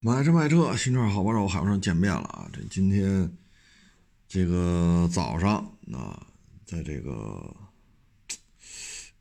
[0.00, 2.48] 买车卖车，新车好帮手，海上见面了啊！
[2.52, 3.36] 这今天
[4.28, 5.56] 这个早上
[5.92, 6.24] 啊，
[6.64, 7.52] 在这个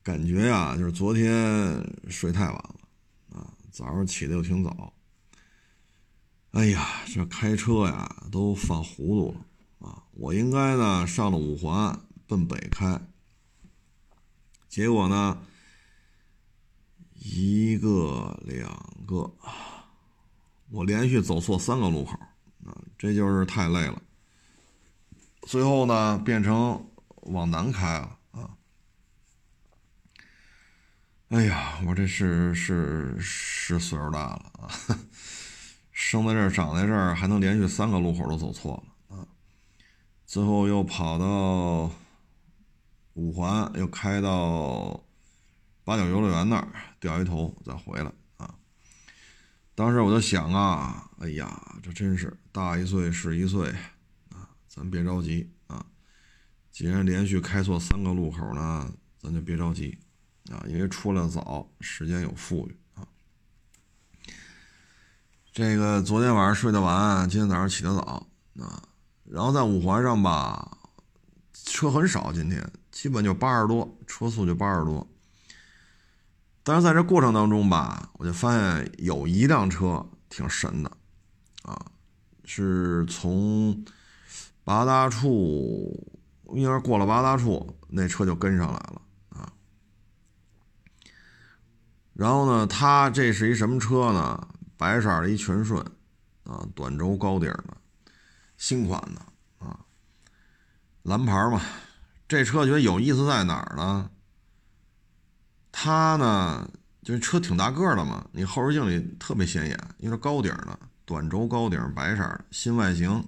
[0.03, 2.79] 感觉呀，就是昨天睡太晚了
[3.33, 4.93] 啊，早上起的又挺早。
[6.51, 10.03] 哎呀，这开车呀都犯糊涂了啊！
[10.11, 13.01] 我应该呢上了五环奔北开，
[14.69, 15.41] 结果呢
[17.15, 18.69] 一个两
[19.07, 19.33] 个。
[20.69, 22.13] 我连续走错三个路口，
[22.65, 24.01] 啊，这就是太累了。
[25.43, 26.89] 最后呢，变成
[27.21, 28.49] 往南开了啊。
[31.29, 34.69] 哎呀，我这是是是岁数大了啊，
[35.91, 39.27] 生在这儿长在这儿，还能连续三个路口都走错了啊。
[40.25, 41.89] 最后又跑到
[43.13, 45.01] 五环，又开到
[45.85, 46.67] 八角游乐园那儿，
[46.99, 48.11] 掉一头再回来。
[49.77, 53.69] 当时我就想啊，哎呀，这真是大一岁是一岁
[54.31, 55.85] 啊，咱别着急啊。
[56.71, 59.95] 既然连续开错三个路口呢，咱就别着急
[60.49, 63.05] 啊，因为出来早，时间有富裕啊。
[65.53, 68.27] 这个昨天晚上睡得晚，今天早上起得早
[68.59, 68.81] 啊。
[69.25, 70.75] 然后在五环上吧，
[71.53, 75.07] 车很少，今天基本就八十多，车速就八十多。
[76.67, 80.91] 但是在这过程当中吧，我就发现有一辆车挺神的，
[81.63, 81.85] 啊，
[82.43, 83.85] 是从
[84.65, 86.21] 八大处，
[86.53, 89.53] 应该是过了八大处，那车就跟上来了啊。
[92.13, 94.49] 然后呢，它这是一什么车呢？
[94.75, 95.81] 白色的一全顺，
[96.43, 97.77] 啊，短轴高顶的，
[98.57, 99.79] 新款的啊，
[101.03, 101.61] 蓝牌嘛。
[102.27, 104.09] 这车觉得有意思在哪儿呢？
[105.79, 106.67] 它呢，
[107.03, 113.23] 就是车挺大个的嘛，你后视镜里特别显眼，因为高顶的，短轴高顶，白色的，新外形，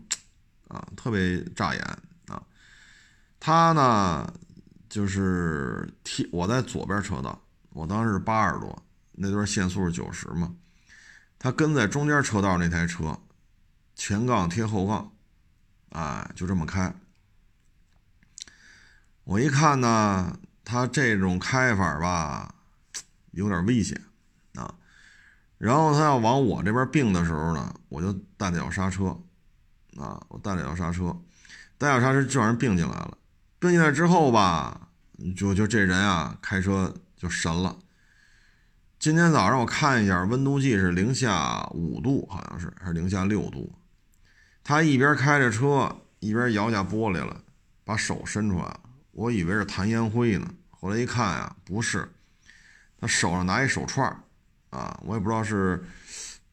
[0.67, 2.41] 啊，特别扎眼啊。
[3.39, 4.33] 它呢，
[4.89, 10.55] 就是贴我在左边车道，我当时是八十多，那段限速是九十嘛。
[11.37, 13.15] 它跟在中间车道那台车，
[13.95, 15.11] 前杠贴后杠，
[15.89, 16.91] 哎，就这么开。
[19.23, 20.39] 我一看呢。
[20.69, 22.53] 他这种开法吧，
[23.31, 23.99] 有点危险
[24.53, 24.75] 啊。
[25.57, 29.05] 然后他要往我这边并的时候呢，我就带脚刹车
[29.97, 31.19] 啊，我带脚刹车，
[31.79, 33.17] 带脚刹车就让人并进来了。
[33.57, 34.89] 并进来之后吧，
[35.35, 37.79] 就就这人啊，开车就神了。
[38.99, 43.73] 今天早上我看一下温度计是零下五度，好像是还是零下六度。
[44.63, 47.41] 他一边开着车，一边摇下玻璃了，
[47.83, 48.81] 把手伸出来了，
[49.11, 50.47] 我以为是弹烟灰呢。
[50.79, 52.09] 后来一看呀，不是，
[52.97, 54.07] 他手上拿一手串
[54.69, 55.83] 啊，我也不知道是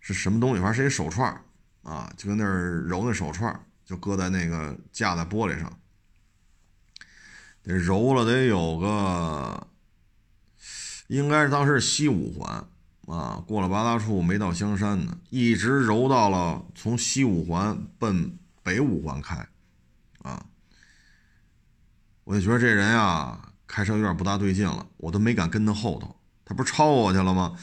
[0.00, 1.32] 是什么东西，反正是一手串
[1.82, 5.78] 啊，就跟那儿揉那手串就搁在那个架在玻璃上，
[7.62, 9.69] 得揉了得有个，
[11.06, 12.66] 应该是当时是西五环
[13.06, 19.47] 啊，过了八大处没到香山呢，一直揉到了从西五环奔北五环开，
[20.22, 20.47] 啊，
[22.25, 23.53] 我就觉得这人呀。
[23.66, 27.56] 开车有点不大对劲了，我都没敢跟他后头，他不是超我去了吗？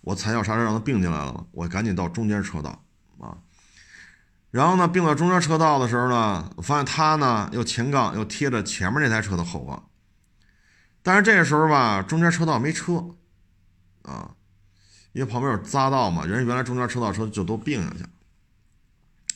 [0.00, 1.44] 我踩脚刹车让他并进来了吗？
[1.52, 2.84] 我赶紧到中间车道
[3.20, 3.38] 啊，
[4.50, 9.88] 然后呢，并到中间车道的时候呢，我发现他呢又前杠又贴着前面那台车的后杠，
[11.02, 13.14] 但是这个时候吧，中间车道没车
[14.02, 14.34] 啊，
[15.12, 18.04] 因为旁边有匝道嘛，人原来中间车道车就都并下去，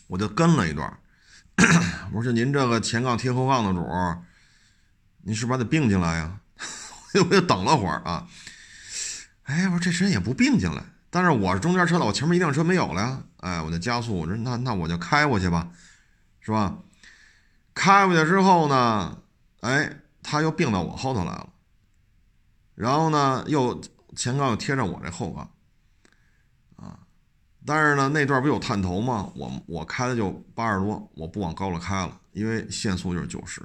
[0.09, 0.99] 我就跟了一段，
[2.13, 3.87] 我说您这个前杠贴后杠的主。
[5.27, 6.39] 你是不是得并进来呀？
[7.19, 8.29] 我就等了会儿啊。
[9.43, 13.23] 哎，我说这人也不并进来，但是我是中间车道，我前面一辆车没有了呀。
[13.39, 15.69] 哎，我就加速，我说那那我就开过去吧，
[16.39, 16.79] 是吧？
[17.75, 19.19] 开过去之后呢，
[19.63, 21.49] 哎，他又并到我后头来了，
[22.77, 23.81] 然后呢，又
[24.15, 25.51] 前杠又贴着我这后杠，
[26.77, 27.01] 啊，
[27.67, 29.29] 但是呢，那段不有探头吗？
[29.35, 33.61] 我我开的就八十多，我不往高了开了，因为限速就是九十。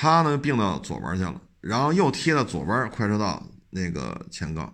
[0.00, 4.72] 他呢并到左边去了，然后又贴到左边快车道那个前杠，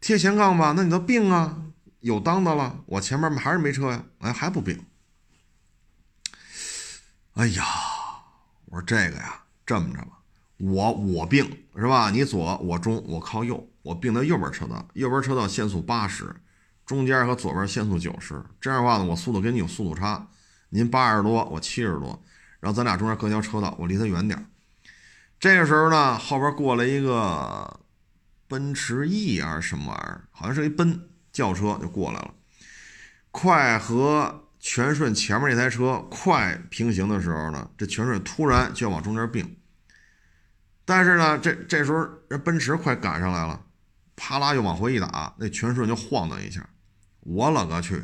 [0.00, 1.60] 贴前杠吧，那你都并啊，
[1.98, 4.80] 有当的了，我前面还是没车呀，哎还不并，
[7.32, 7.64] 哎呀，
[8.66, 10.20] 我说这个呀，这么着吧，
[10.58, 11.44] 我我并
[11.74, 12.10] 是吧？
[12.12, 16.32] 你左我中我靠右，我并到右边车道，右边车道限速八十，
[16.86, 20.28] 中间和左边限速九十，这样的话呢，我速度跟你有速度差，
[20.68, 22.22] 您八十多，我七十多。
[22.64, 24.46] 然后咱俩中间隔条车道，我离他远点
[25.38, 27.78] 这个时候呢，后边过来一个
[28.48, 32.32] 奔驰 E 还是什么玩意儿，好像是一奔轿车就过来了。
[33.30, 39.58] 快和全顺前面那台车快平行的时候呢，这全顺突然就要往中间并。
[40.86, 43.60] 但是呢，这这时候人奔驰快赶上来了，
[44.16, 46.66] 啪啦又往回一打，那全顺就晃荡一下。
[47.20, 48.02] 我勒个去！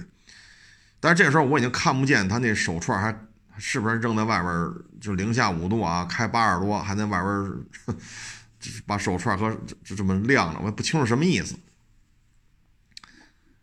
[1.00, 3.26] 但是这时候我已经看不见他那手串还
[3.60, 7.96] 是不是正在外边，就零下五度啊，开八十多还在外边，
[8.86, 9.54] 把手串和
[9.84, 11.54] 就这么亮着，我也不清楚什么意思。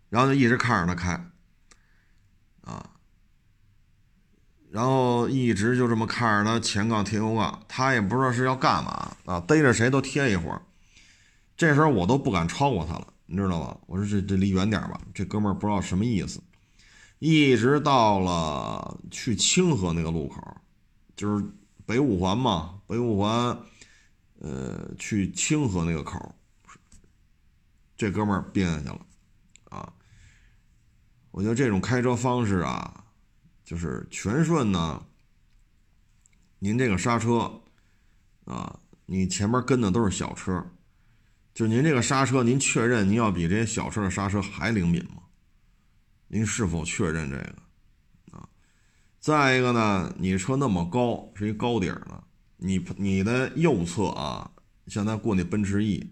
[0.10, 1.12] 然后就一直看着他开，
[2.62, 2.92] 啊，
[4.72, 10.62] 然后一直就这么看着他前杠贴后杠，他也不知道是要干嘛啊，逮着谁都贴一会儿。
[11.58, 13.78] 这时候我都不敢超过他了，你知道吧？
[13.88, 16.40] 我说这这离远点吧，这哥们儿不知道什么意思。
[17.20, 20.42] 一直到了去清河那个路口，
[21.16, 21.44] 就是
[21.86, 23.58] 北五环嘛，北五环，
[24.40, 26.36] 呃，去清河那个口，
[27.96, 29.06] 这哥们儿变下去了，
[29.70, 29.92] 啊，
[31.32, 33.06] 我觉得这种开车方式啊，
[33.64, 35.04] 就是全顺呢，
[36.60, 37.62] 您这个刹车，
[38.46, 40.64] 啊，你前面跟的都是小车，
[41.56, 45.24] 就您这个刹车，您确认您要比这些小车的刹车还灵敏吗？
[46.30, 48.50] 您是否确认这个啊？
[49.20, 52.24] 再一个呢，你车那么高，是一高底儿的，
[52.58, 54.52] 你你的右侧啊，
[54.88, 56.12] 像他过那奔驰 E，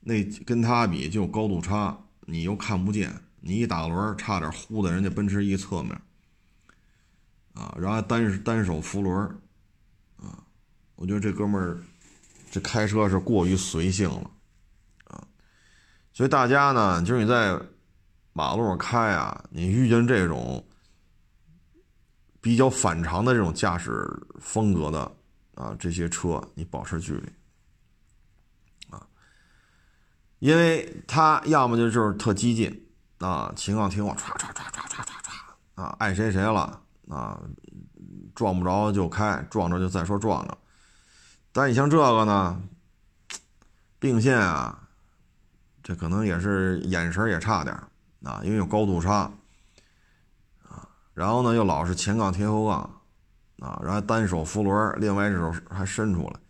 [0.00, 6.00] 那跟他比就高度差，你又看不见，你一打轮差点呼在人家奔驰 E 侧面
[7.54, 9.16] 啊，然后单单手扶轮
[10.18, 10.44] 啊，
[10.94, 11.82] 我觉得这哥们儿
[12.52, 14.30] 这开车是过于随性了
[15.06, 15.26] 啊，
[16.12, 17.60] 所以大家呢，就是你在。
[18.36, 20.62] 马路上开啊，你遇见这种
[22.38, 24.06] 比较反常的这种驾驶
[24.38, 25.10] 风格的
[25.54, 27.32] 啊，这些车你保持距离
[28.90, 29.00] 啊，
[30.40, 32.86] 因为他要么就就是特激进
[33.20, 36.78] 啊，情况听话，唰唰唰唰唰唰唰啊，爱谁谁了
[37.08, 37.40] 啊，
[38.34, 40.58] 撞不着就开，撞着就再说撞着。
[41.52, 42.62] 但你像这个呢，
[43.98, 44.86] 并线啊，
[45.82, 47.74] 这可能也是眼神也差点
[48.26, 49.30] 啊，因为有高度差，
[50.64, 52.78] 啊，然后呢又老是前杠贴后杠，
[53.60, 56.40] 啊，然后单手扶轮，另外一只手还伸出来，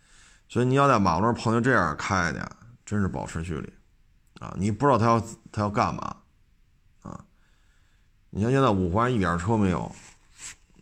[0.49, 2.51] 所以你要在马路上碰见这样开的，
[2.83, 3.71] 真是保持距离，
[4.39, 5.21] 啊，你不知道他要
[5.51, 6.17] 他要干嘛，
[7.03, 7.23] 啊，
[8.31, 9.83] 你像现在五环一点车没有，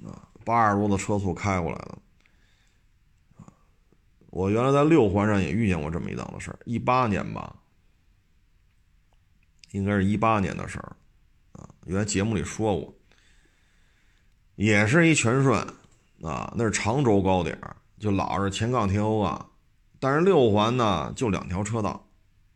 [0.06, 0.16] 啊，
[0.46, 1.98] 八十多的车速开过来的，
[3.40, 3.52] 啊，
[4.30, 7.54] 我原来在六环上也遇见过这么一档子事儿，一八年吧。
[9.76, 10.96] 应该是一八年的事儿，
[11.52, 12.96] 啊，原来节目里说过，
[14.56, 15.60] 也是一全顺，
[16.22, 19.50] 啊，那是长轴高点儿就老是前杠贴后杠，
[20.00, 22.08] 但是六环呢就两条车道，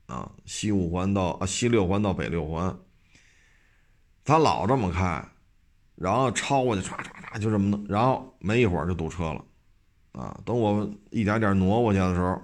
[0.05, 2.73] 啊，西五环到啊西六环到北六环，
[4.23, 5.21] 他老这么开，
[5.95, 9.43] 然后超过去唰唰唰就这么弄，然后没一会儿就堵车了，
[10.13, 12.41] 啊，等我一点点挪过去的时候，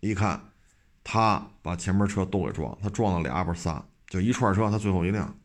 [0.00, 0.38] 一看，
[1.02, 3.82] 他把前面车都给撞，他撞了俩不是仨。
[4.14, 5.36] 就一串车，他最后一辆，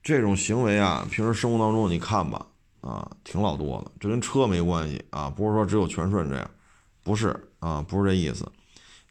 [0.00, 2.46] 这种行为啊，平时生活当中你看吧，
[2.80, 3.90] 啊，挺老多的。
[3.98, 6.48] 这跟车没关系啊，不是说只有全顺这样，
[7.02, 8.48] 不是啊，不是这意思。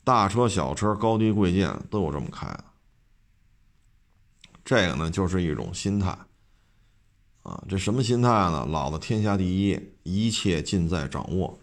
[0.05, 2.63] 大车、小车、高低贵贱都有这么开的。
[4.63, 6.17] 这个呢，就是一种心态
[7.43, 7.61] 啊。
[7.67, 8.65] 这什么心态呢？
[8.65, 11.59] 老子天下第一，一切尽在掌握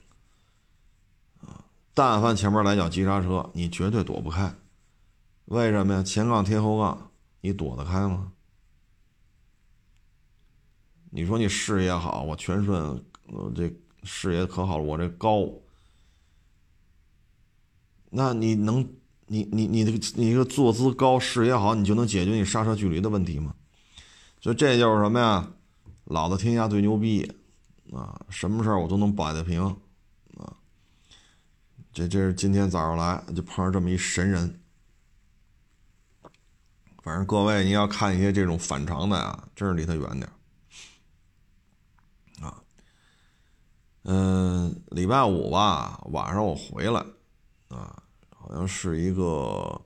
[1.40, 1.64] 啊。
[1.94, 4.54] 但凡前面来脚急刹车，你绝对躲不开。
[5.46, 6.02] 为什么呀？
[6.02, 7.10] 前杠贴后杠，
[7.40, 8.32] 你躲得开吗？
[11.10, 13.72] 你说你视野好，我全顺，我这
[14.02, 15.48] 视野可好了，我这高，
[18.10, 18.88] 那你能，
[19.26, 23.54] 你你你这个你这个坐姿高，视野好，你就能解决你刹车距离的问题吗？
[24.40, 25.52] 所以这就是什么呀？
[26.04, 27.30] 老子天下最牛逼
[27.92, 28.26] 啊！
[28.28, 29.62] 什么事儿我都能摆得平
[30.36, 30.56] 啊！
[31.92, 34.60] 这这是今天早上来就碰上这么一神人。
[37.04, 40.26] 反正各位，你要看一些这种反常的啊，真是离他远点
[42.40, 42.62] 啊。
[44.04, 47.04] 嗯，礼拜五吧，晚上我回来
[47.68, 48.02] 啊，
[48.34, 49.78] 好像是一个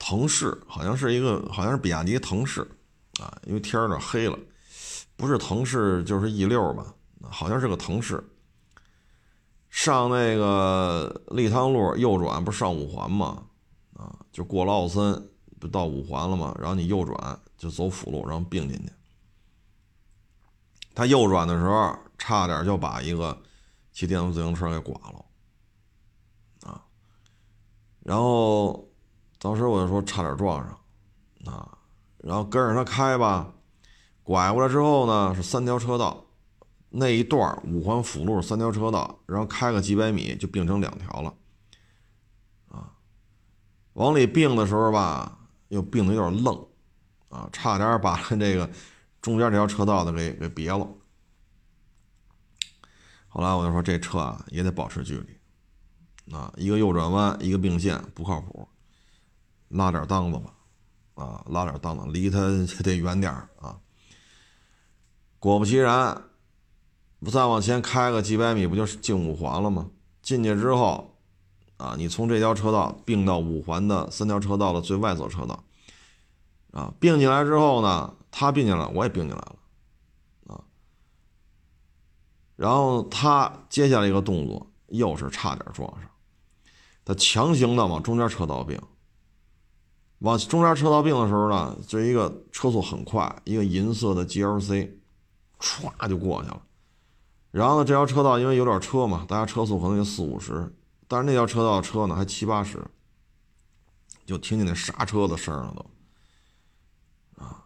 [0.00, 2.68] 腾势，好像是一个，好像是比亚迪腾势
[3.20, 4.36] 啊，因为天有点黑了，
[5.14, 6.92] 不是腾势就是 E 六吧，
[7.22, 8.20] 好像是个腾势。
[9.70, 13.44] 上那个立汤路右转，不是上五环吗？
[13.94, 15.30] 啊，就过了奥森。
[15.60, 16.54] 不到五环了吗？
[16.58, 18.92] 然后你右转就走辅路，然后并进去。
[20.94, 23.40] 他右转的时候，差点就把一个
[23.92, 25.24] 骑电动自行车给剐了，
[26.68, 26.82] 啊！
[28.00, 28.88] 然后
[29.38, 31.78] 当时我就说差点撞上，啊，
[32.18, 33.52] 然后跟着他开吧，
[34.24, 36.26] 拐过来之后呢是三条车道，
[36.90, 41.34] 那一段五环辅路三条车道，然后开个几百米就并成两条了，
[42.70, 42.92] 啊，
[43.92, 45.38] 往里并的时候吧，
[45.68, 46.66] 又并的有点愣，
[47.28, 48.68] 啊，差点把这个
[49.20, 50.88] 中间这条车道的给给别了。
[53.28, 58.68] 后来我就说这车啊也得保持距离，啊，一个右转弯，一个并线不靠谱，
[59.68, 60.54] 拉点档子吧，
[61.14, 62.38] 啊，拉点档子，离他
[62.82, 63.78] 得远点啊。
[65.38, 66.24] 果不其然，
[67.20, 69.90] 不再往前开个几百米，不就是进五环了吗？
[70.22, 71.17] 进去之后，
[71.78, 75.64] 啊，你从这条车道并到五环的三条车道的最外侧车道，
[76.72, 79.56] 啊，并进来之后呢，他并进来，我也并进来了。
[80.48, 80.60] 啊
[82.56, 86.10] 然后他接下来一个动作又是差点撞上，
[87.04, 88.76] 他强行的往中间车道并，
[90.18, 94.90] 往中间车道并的时候呢，这一个车速很快，一个银色的 GLC，
[95.60, 96.60] 唰就过去了。
[97.52, 100.74] 然后呢，这条车道因为有点车嘛，大家车速可能就四五十，
[101.08, 102.78] 但是那条车道的车呢还七八十，
[104.26, 107.64] 就听见那刹车的声了都，啊，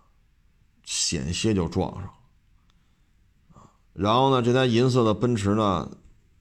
[0.85, 2.09] 险些就撞上。
[3.93, 5.91] 然后呢，这台银色的奔驰呢，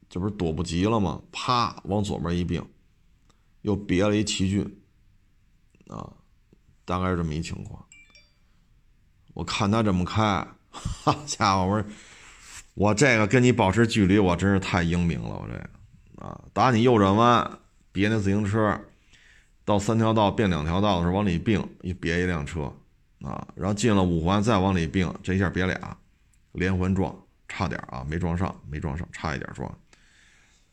[0.07, 1.21] 这不是躲不及了吗？
[1.31, 2.63] 啪，往左边一并，
[3.63, 4.63] 又别了一奇骏，
[5.87, 6.13] 啊，
[6.85, 7.83] 大概是这么一情况。
[9.33, 11.89] 我看他这么开， 好家伙，我说
[12.75, 15.69] 我这个跟你保持距离，我真是太英明了，我这个
[16.21, 17.59] 啊，打你右转弯
[17.91, 18.79] 别那自行车，
[19.65, 22.73] 到三条道变两条道的时候往里并，一别一辆车，
[23.21, 25.97] 啊，然后进了五环再往里并，这一下别俩，
[26.51, 27.15] 连环撞。
[27.53, 29.69] 差点啊，没撞上，没撞上，差一点撞。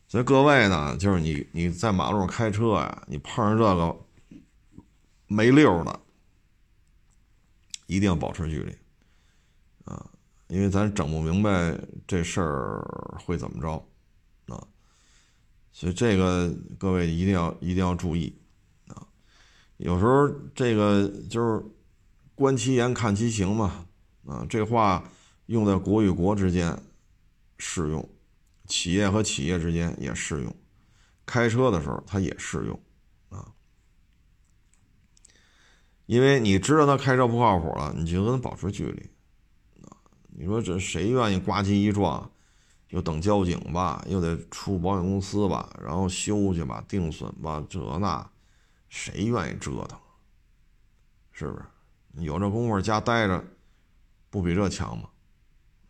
[0.07, 3.99] 所以各位呢，就是你你在马路上开车呀，你碰上这个
[5.27, 5.99] 没溜的，
[7.87, 8.73] 一定要保持距离
[9.83, 10.09] 啊，
[10.47, 11.77] 因为咱整不明白
[12.07, 13.85] 这事儿会怎么着。
[15.79, 18.35] 所以这个各位一定要一定要注意
[18.87, 19.07] 啊。
[19.77, 21.63] 有时候这个就是
[22.35, 23.85] 观其言看其行嘛
[24.25, 25.09] 啊，这话。
[25.45, 26.79] 用在国与国之间
[27.57, 28.07] 适用，
[28.67, 30.55] 企业和企业之间也适用，
[31.25, 32.79] 开车的时候它也适用
[33.29, 33.51] 啊。
[36.05, 39.09] 因为你知道他开车不靠谱了，你就跟他保持距离
[39.81, 39.97] 啊。
[40.27, 42.31] 你说这谁愿意呱唧一撞，
[42.89, 48.29] 又等交警吧，又得出保险公司吧，然后修去吧，定损吧，这那，
[48.89, 49.99] 谁愿意折腾？
[51.31, 51.65] 是不是？
[52.23, 53.43] 有这功夫家待着，
[54.29, 55.09] 不比这强吗？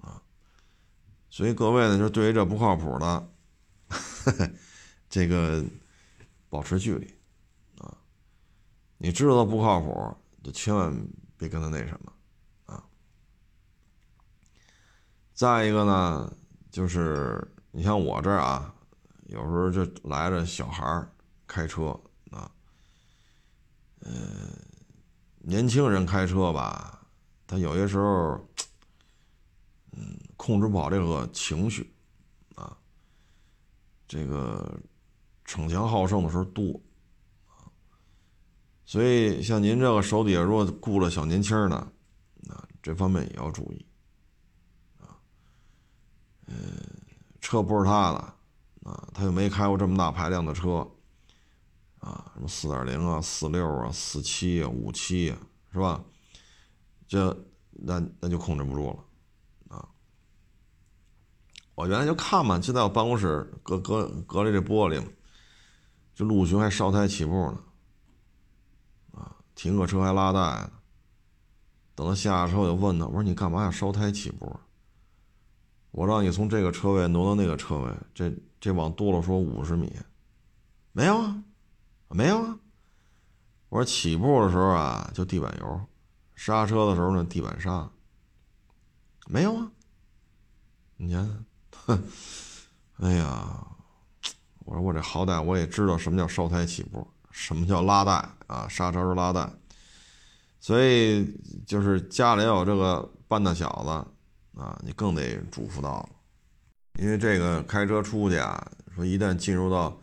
[0.02, 0.22] 啊
[1.30, 3.32] 所以各位呢，就对于这不靠谱的，
[5.10, 5.64] 这个
[6.50, 7.08] 保持距离
[7.78, 7.98] 啊。
[8.98, 10.94] 你知道不靠谱，就千万
[11.38, 12.14] 别跟他那什么
[12.66, 12.84] 啊。
[15.34, 16.34] 再一个呢，
[16.80, 18.74] 就是你像我这儿啊，
[19.26, 21.06] 有时候就来着小孩
[21.46, 21.88] 开车
[22.32, 22.50] 啊，
[24.00, 24.12] 呃，
[25.40, 27.06] 年轻人开车吧，
[27.46, 28.40] 他有些时候。
[29.92, 31.94] 嗯控制不好这个情绪，
[32.56, 32.78] 啊，
[34.08, 34.80] 这个
[35.44, 36.80] 逞强好胜的时候多，
[37.46, 37.68] 啊，
[38.86, 41.76] 所以像您这个手底下如果雇了小年轻呢，
[42.48, 43.86] 啊，这方面也要注意，
[46.52, 46.58] 嗯，
[47.40, 50.90] 车不是他的，啊，他又没开过这么大排量的车，
[52.00, 55.38] 啊，什么四点零啊、四六啊、四七啊、五七啊，
[55.72, 56.04] 是吧？
[57.08, 59.78] 这那那就控制不住了。
[59.78, 59.88] 啊
[61.76, 65.08] 我原来就看嘛，就在我办公室隔隔隔着这玻璃嘛，
[66.16, 67.64] 就陆巡还烧胎起步呢，
[69.12, 70.72] 啊，停个车还拉带呢。
[71.94, 74.60] 等他下车，我就问他，我说你干嘛要烧胎起步？
[75.92, 79.92] 我让你从这个车位挪到那个车位，这这往多了说五十米，
[80.92, 81.44] 没有啊，
[82.10, 82.60] 没有啊。
[83.70, 85.82] 我说起步的时候啊，就地板油，
[86.36, 87.90] 刹车的时候呢，地板刹，
[89.28, 89.72] 没有啊，
[90.98, 91.46] 你看。
[91.86, 92.04] 哼，
[92.98, 93.66] 哎呀，
[94.66, 98.12] 我说我这好歹我也知道什么叫烧胎起步，什么叫拉带
[98.48, 99.52] 啊，刹车是拉带，
[100.60, 101.26] 所以
[101.66, 104.12] 就是家里要有这个半大小子
[104.60, 106.10] 啊，你更得嘱咐到了，
[107.00, 109.98] 因为这个开车出去啊，说一旦进入到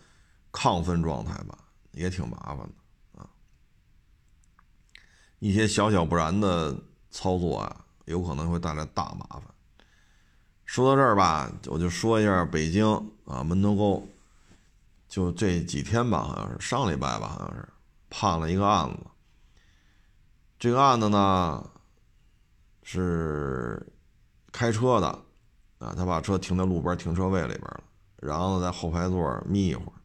[0.51, 1.59] 亢奋状态吧，
[1.93, 3.29] 也挺麻烦的啊，
[5.39, 6.75] 一些小小不然的
[7.11, 9.43] 操作啊，有可能会带来大麻烦。
[10.65, 12.85] 说到这儿吧，我就说一下北京
[13.25, 14.09] 啊门头沟，
[15.07, 17.69] 就这几天吧，好像是上礼拜吧，好像是
[18.09, 18.99] 判了一个案子。
[20.59, 21.71] 这个案子呢
[22.83, 23.87] 是
[24.57, 25.07] 开车的
[25.77, 27.85] 啊，他把车停在路边停车位里边了，
[28.23, 30.01] 然后在后排座眯一会儿，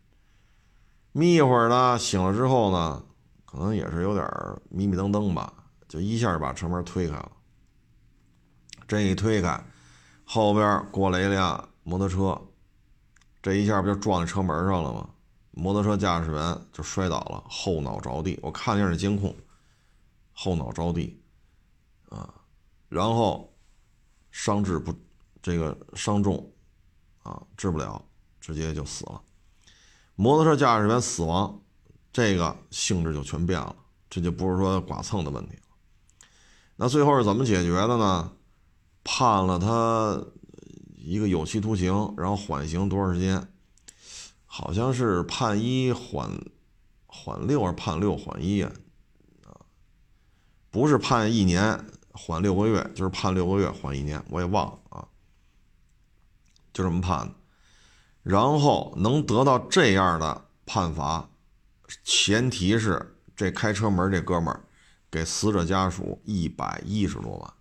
[1.13, 3.01] 眯一会儿呢，醒了之后呢，
[3.46, 4.27] 可能也是有点
[4.70, 5.53] 迷迷瞪瞪吧，
[5.88, 7.31] 就一下把车门推开了。
[8.86, 9.63] 这一推开，
[10.25, 12.38] 后边过来一辆摩托车，
[13.41, 15.10] 这一下不就撞在车门上了吗？
[15.51, 18.38] 摩托车驾驶员就摔倒了，后脑着地。
[18.41, 19.34] 我看了一下监控，
[20.34, 21.22] 后脑着地，
[22.10, 22.34] 啊，
[22.89, 23.50] 然后
[24.31, 24.93] 伤治不，
[25.41, 26.51] 这个伤重，
[27.23, 28.03] 啊，治不了，
[28.39, 29.21] 直接就死了。
[30.15, 31.61] 摩托车驾驶员死亡，
[32.11, 33.75] 这个性质就全变了，
[34.09, 35.61] 这就不是说剐蹭的问题了。
[36.75, 38.33] 那最后是怎么解决的呢？
[39.03, 40.23] 判了他
[40.95, 43.51] 一个有期徒刑，然后缓刑多长时间？
[44.45, 46.29] 好像是判一缓
[47.05, 48.71] 缓六，还是判六缓一啊？
[49.45, 49.61] 啊，
[50.69, 55.08] 不是判一年缓六个月，就是判六个月缓一年，我也忘了啊。
[56.74, 57.36] 就这么判的，
[58.24, 61.30] 然后能得到这样的判罚，
[62.03, 64.63] 前提是这开车门这哥们儿
[65.10, 67.53] 给死者家属一百一十多万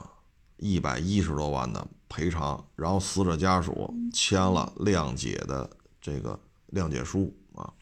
[0.00, 0.10] 啊。
[0.56, 6.40] 一百一十多万的赔偿，然后死者家属签了谅解的这个
[6.72, 7.72] 谅解书啊，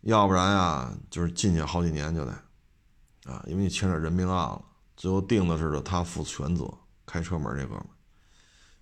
[0.00, 2.34] 要不然呀，就是进去好几年就得
[3.24, 4.64] 啊，因为你牵扯人命案了，
[4.96, 6.72] 最后定的是他负全责，
[7.06, 7.86] 开车门这哥们，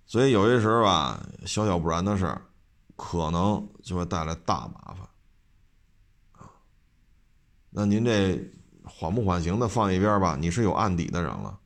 [0.05, 2.41] 所以有些时候吧，小小不然的事儿，
[2.95, 5.07] 可能就会带来大麻烦
[6.33, 6.49] 啊。
[7.69, 8.51] 那您这
[8.83, 11.59] 缓不缓刑的放一边吧，你是有案底的人了。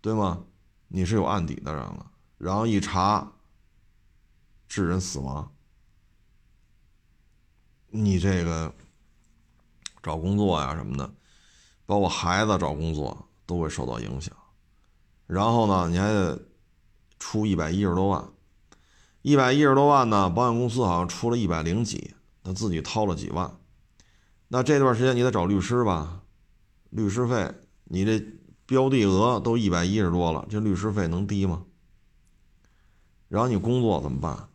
[0.00, 0.44] 对吗？
[0.86, 3.30] 你是有案底的人了，然后一查，
[4.68, 5.52] 致人死亡，
[7.88, 8.72] 你这个
[10.02, 11.12] 找工作呀什么的，
[11.88, 14.36] 包括孩子找工作都会受到影响。
[15.26, 16.38] 然后呢，你还得
[17.18, 18.28] 出一百一十多万，
[19.22, 23.58] 一百一十多万呢，保险公司好像出了一百零几，他自己掏了几万。
[24.48, 26.20] 那这段时间你得找律师吧？
[26.90, 27.50] 律师费，
[27.84, 28.22] 你这。
[28.68, 31.64] 标的额都一百一十多了，这律师费能低吗？
[33.28, 34.46] 然后你工作怎么办？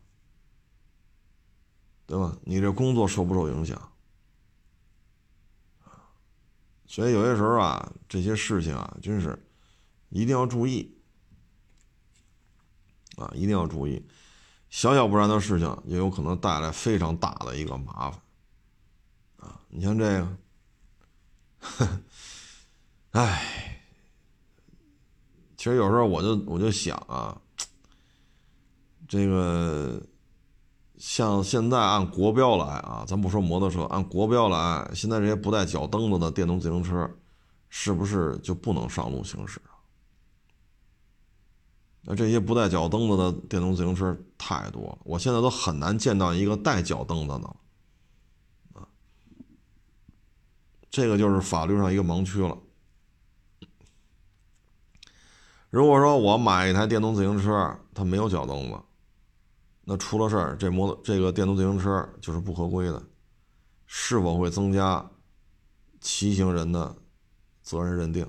[2.06, 2.38] 对吧？
[2.44, 3.90] 你这工作受不受影响？
[6.94, 9.36] 所以有些时候啊，这些事情啊，真是
[10.10, 10.96] 一定要注意
[13.16, 14.00] 啊，一定要注意，
[14.70, 18.20] 小小不然的事情也有可能带来非常大的一个麻烦
[19.38, 19.60] 啊！
[19.70, 20.04] 你像这
[21.60, 22.00] 个，
[23.10, 23.80] 唉。
[25.56, 27.36] 其实有时候我就我就想啊，
[29.08, 30.00] 这个
[31.06, 37.08] 像现在按国标来啊，咱不说摩托车，按国标来，现在这些不带脚蹬子的电动自行车，
[37.68, 39.60] 是不是就不能上路行驶？
[42.00, 47.56] 那这些不带脚蹬子的电动自行车太多了，我现在都很难见到一个带脚蹬子的
[48.72, 48.88] 啊，
[50.88, 52.56] 这个就是法律上一个盲区了。
[55.68, 58.78] 如果说我买一台电动自行车，它没有脚蹬子，
[59.84, 63.02] 那出了事儿，这摩托这个电动自行车就是不合规的，
[63.86, 65.10] 是否会增加
[66.00, 66.96] 骑行人的
[67.62, 68.24] 责任认定？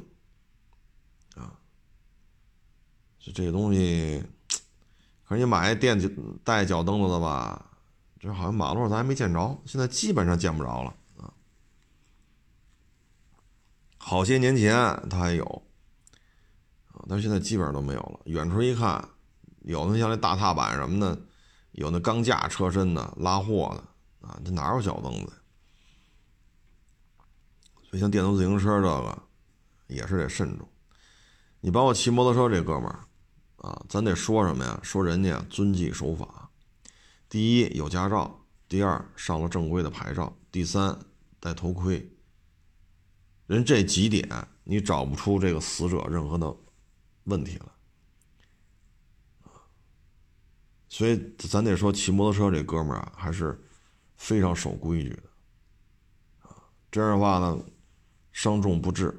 [1.35, 1.55] 啊，
[3.19, 4.23] 就这东西，
[5.23, 5.97] 可是你买电
[6.43, 7.71] 带脚蹬子的吧，
[8.19, 11.33] 这好像马路上咱还没见着，现在基本上见不着了啊。
[13.97, 14.75] 好些年前
[15.09, 15.61] 它还有。
[17.07, 18.19] 但是现在基本上都没有了。
[18.25, 19.07] 远处一看，
[19.61, 21.21] 有那像那大踏板什么的，
[21.75, 25.33] 有那钢架车身的拉货的啊，这哪有脚蹬子？
[27.89, 29.23] 所以像电动自行车这个，
[29.87, 30.67] 也是得慎重。
[31.61, 32.99] 你包括骑摩托车这哥们儿
[33.57, 34.79] 啊，咱得说什么呀？
[34.83, 36.49] 说人家遵纪守法。
[37.29, 40.97] 第一有驾照，第二上了正规的牌照，第三
[41.39, 42.09] 戴头盔。
[43.47, 44.27] 人这几点，
[44.63, 46.55] 你找不出这个死者任何的。
[47.27, 47.74] 问题了，
[50.95, 53.61] 所以咱得说骑摩托车这哥们儿啊，还是
[54.15, 55.23] 非常守规矩的，
[56.47, 56.55] 啊，
[56.89, 57.59] 这样的话呢，
[58.31, 59.09] 伤重不治，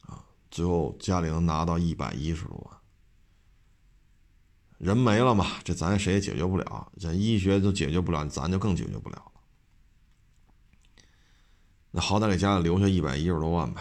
[0.00, 2.76] 啊，最后家里能拿到一百一十多万，
[4.78, 9.40] 人没了嘛，这咱谁也解决不了，咱医学都解决不了，咱就更解决不了了，
[11.92, 13.80] 那好歹给家里留下一百一十多万呗。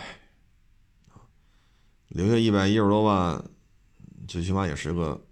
[2.09, 3.43] 留下一百一十多万，
[4.27, 5.24] 最起码也是个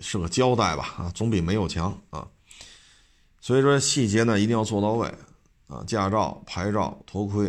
[0.00, 2.28] 是个交代吧啊，总比没有强啊。
[3.40, 5.06] 所以说细节呢一定要做到位
[5.68, 7.48] 啊，驾照、牌照、头盔，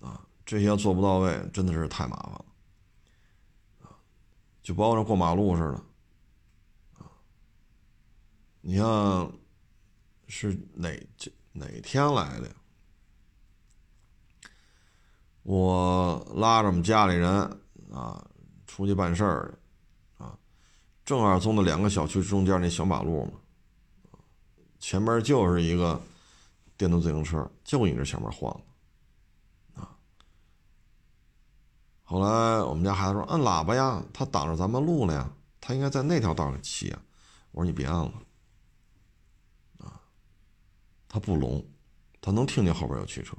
[0.00, 2.44] 啊，这些做不到位，真的是太麻烦了，
[4.62, 5.74] 就包括过马路似的，
[6.98, 7.10] 啊，
[8.60, 9.32] 你像
[10.26, 10.90] 是哪
[11.52, 12.54] 哪天来的？
[15.42, 17.30] 我拉着我们家里人
[17.90, 18.22] 啊
[18.66, 19.57] 出去办事儿，
[21.08, 24.18] 正好从那两个小区中间那小马路嘛，
[24.78, 25.98] 前面就是一个。
[26.76, 28.56] 电动自行车就你这前面晃，
[29.74, 29.98] 啊！
[32.04, 35.28] 后来我们家孩子说：“按喇叭呀，他挡着咱们路了呀，
[35.60, 37.02] 他应该在那条道上骑啊。”
[37.50, 38.12] 我说：“你别按了，
[39.78, 40.00] 啊，
[41.08, 41.66] 他不聋，
[42.20, 43.36] 他能听见后边有汽车，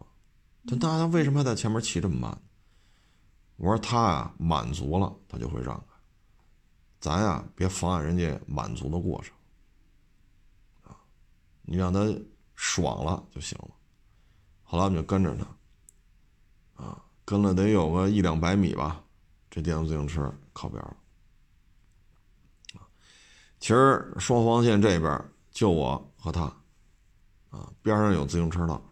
[0.67, 2.41] 但大家为什么还在前面骑这么慢？”
[3.55, 5.81] 我说：“他呀，满足了，他就会让，
[6.99, 9.35] 咱呀，别妨碍人家满足的过程，
[10.83, 10.97] 啊，
[11.63, 11.99] 你让他。”
[12.61, 13.69] 爽了就行了，
[14.63, 19.01] 后来我们就跟着他，啊，跟了得有个一两百米吧，
[19.49, 20.97] 这电动自行车靠边了。
[23.61, 26.53] 其实双黄线这边就我和他，
[27.49, 28.83] 啊，边上有自行车道，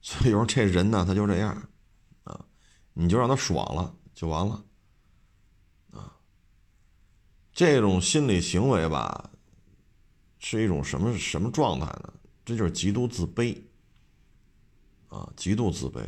[0.00, 1.56] 所以说这人呢他就这样，
[2.24, 2.44] 啊，
[2.92, 4.64] 你就让他爽了就完了，
[7.60, 9.28] 这种心理行为吧。
[10.38, 12.10] 是一种什么什么状态呢？
[12.42, 13.54] 这就是极度自卑，
[15.08, 16.00] 啊，极度自卑，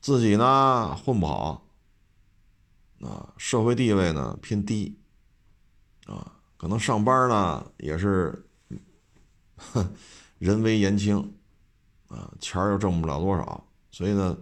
[0.00, 1.62] 自己呢混不好，
[3.02, 4.98] 啊，社会地位呢偏低，
[6.06, 8.48] 啊，可能上班呢也是，
[9.56, 9.94] 哼
[10.38, 11.18] 人微言轻，
[12.08, 14.34] 啊，钱又挣不了多少，所以呢，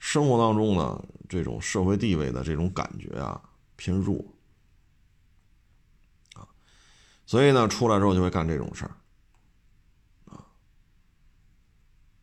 [0.00, 3.38] 生活当中呢这种社会地位的这种感觉啊
[3.76, 4.24] 偏弱。
[7.34, 8.94] 所以呢，出来之后就会干这种事儿，
[10.26, 10.46] 啊，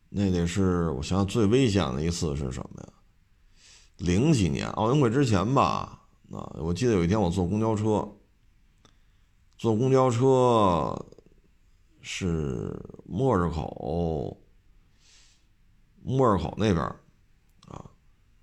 [0.08, 2.88] 那得是我想想最危险的一次是什么呀？
[3.98, 6.00] 零几年奥运会之前吧，
[6.32, 8.10] 啊，我记得有一天我坐公交车，
[9.58, 10.98] 坐公交车
[12.00, 14.42] 是莫日口，
[16.04, 16.86] 莫日口那边
[17.68, 17.84] 啊，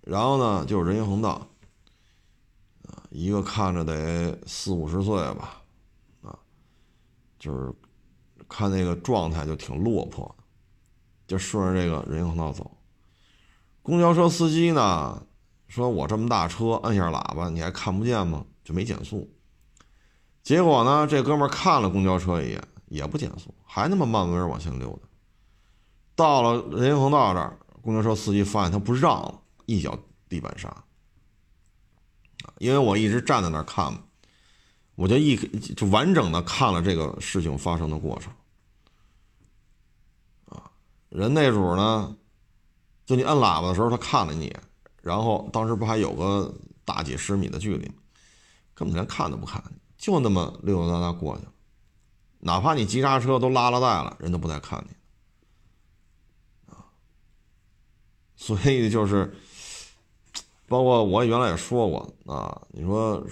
[0.02, 1.48] 然后呢就是人行横道，
[2.82, 5.57] 啊，一个看着得四五十岁吧。
[7.38, 7.72] 就是
[8.48, 10.44] 看那个状态就挺落魄的，
[11.26, 12.70] 就顺着这个人行横道走。
[13.82, 15.22] 公交车司机呢
[15.66, 19.30] 说：“我这么大车，摁下喇叭你还看不见吗？”就没减速。
[20.42, 25.08] 结果呢，这哥们看了公交车一眼，也不减速，还那么慢慢往前溜达。
[26.14, 29.98] 到了人行横道这儿，公交车司机发现他不让了，一脚
[30.28, 30.84] 地板刹。
[32.58, 34.00] 因为我一直站在那儿看嘛。
[34.98, 35.36] 我就一
[35.76, 38.32] 就完整的看了这个事情发生的过程，
[40.46, 40.72] 啊，
[41.08, 42.16] 人那主呢，
[43.06, 44.52] 就你摁喇叭的时候，他看了你，
[45.00, 46.52] 然后当时不还有个
[46.84, 47.88] 大几十米的距离？
[48.74, 49.62] 根本连看都不看，
[49.96, 51.52] 就那么溜溜达达过去了，
[52.40, 56.90] 哪怕你急刹车都拉了带了，人都不带看你，啊，
[58.34, 59.32] 所以就是，
[60.66, 63.24] 包括我原来也说过啊，你说。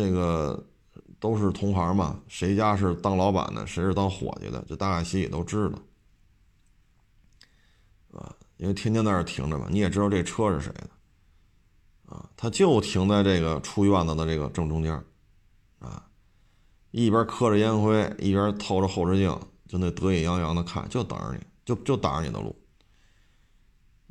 [0.00, 0.66] 这个
[1.18, 5.78] 都是同行嘛，谁家是当老板的，谁是当伙计的，这大概心里都知道，
[8.18, 10.88] 啊，因为天天在那停着嘛，你也知道这车是谁的，
[12.06, 14.94] 啊，他就停在这个出院子的这个正中间，
[15.80, 16.08] 啊，
[16.92, 22.56] 一边磕着烟灰，一边透着后视镜，就那得意洋洋的看，就等着你，就就挡着你的路，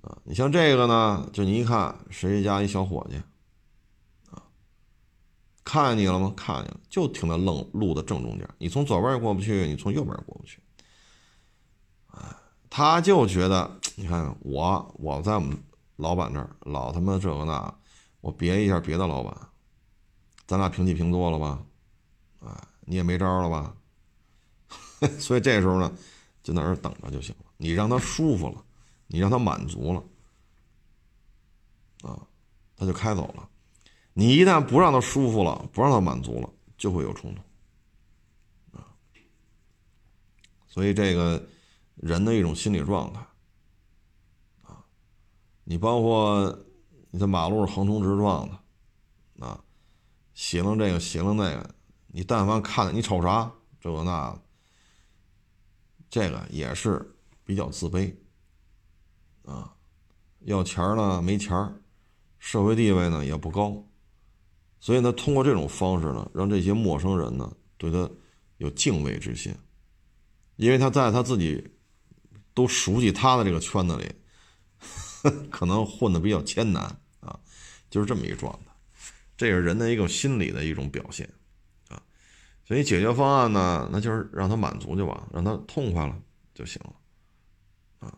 [0.03, 3.19] 啊，你像这个呢，就你一看谁家一小伙计。
[5.71, 6.33] 看见你了吗？
[6.35, 8.49] 看见了，就停在愣路的正中间。
[8.57, 10.59] 你从左边过不去，你从右边过不去。
[12.07, 12.19] 哎，
[12.71, 15.55] 他就觉得，你看我，我在我们
[15.97, 17.71] 老板这儿老他妈这个那，
[18.19, 19.31] 我别一下别的老板，
[20.47, 21.63] 咱俩平起平坐了吧？
[22.39, 23.75] 哎，你也没招了吧？
[25.19, 25.93] 所以这时候呢，
[26.41, 27.45] 就在那儿等着就行了。
[27.57, 28.65] 你让他舒服了，
[29.05, 30.03] 你让他满足了，
[32.09, 32.19] 啊，
[32.75, 33.48] 他就开走了。
[34.19, 38.83] 你一旦不让他舒服了，不让他满足了，就会有冲突，啊，
[40.67, 41.47] 所以这个
[41.95, 43.25] 人的一种心理状态，
[44.63, 44.83] 啊，
[45.63, 46.65] 你包括
[47.11, 49.63] 你在马路上横冲直撞的，啊，
[50.33, 51.73] 斜楞这个斜楞那个，
[52.07, 54.37] 你但凡看，你瞅啥这个那，
[56.09, 58.13] 这个也是比较自卑，
[59.45, 59.73] 啊，
[60.39, 61.55] 要钱呢没钱
[62.37, 63.81] 社会地位呢也不高。
[64.79, 68.09] 所以呢，通过这种方式呢，让这些陌生人呢对他
[68.57, 69.53] 有敬畏之心，
[70.55, 71.71] 因为他在他自己
[72.53, 74.09] 都熟悉他的这个圈子里，
[75.51, 76.83] 可能混的比较艰难
[77.19, 77.39] 啊，
[77.89, 78.71] 就是这么一个状态。
[79.37, 81.29] 这是人的一个心理的一种表现
[81.87, 82.01] 啊，
[82.65, 86.13] 所以解决方案呢，那就是让他满足就完，让他痛快了
[86.53, 88.17] 就行了啊。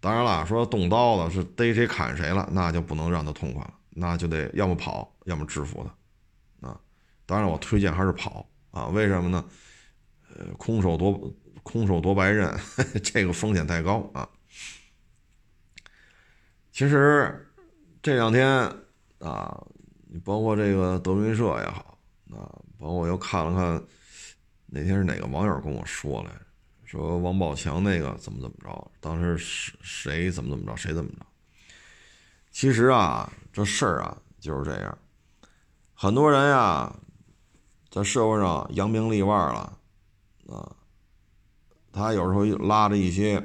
[0.00, 5.88] 当然了，说动刀子是逮谁砍谁了，那就不能让他痛快了，那就得要么跑，要么制服
[6.60, 6.80] 他，啊，
[7.26, 9.44] 当然我推荐还是跑啊，为什么呢？
[10.36, 12.54] 呃，空手夺空手夺白刃，
[13.02, 14.28] 这个风险太高啊。
[16.70, 17.50] 其实
[18.00, 18.46] 这两天
[19.18, 19.66] 啊，
[20.06, 21.98] 你包括这个德云社也好，
[22.30, 22.46] 啊，
[22.78, 23.84] 包括我又看了看，
[24.66, 26.40] 那天是哪个网友跟我说来着？
[26.84, 28.90] 说王宝强那个怎么怎么着？
[29.00, 30.76] 当时谁谁怎么怎么着？
[30.76, 31.26] 谁怎么着？
[32.50, 34.98] 其实啊，这事儿啊就是这样。
[35.92, 36.94] 很多人呀，
[37.90, 39.78] 在社会上扬名立万了
[40.48, 40.76] 啊，
[41.92, 43.42] 他有时候拉着一些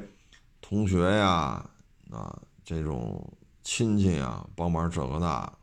[0.62, 1.68] 同学呀
[2.12, 5.54] 啊这种亲戚啊帮忙这个那，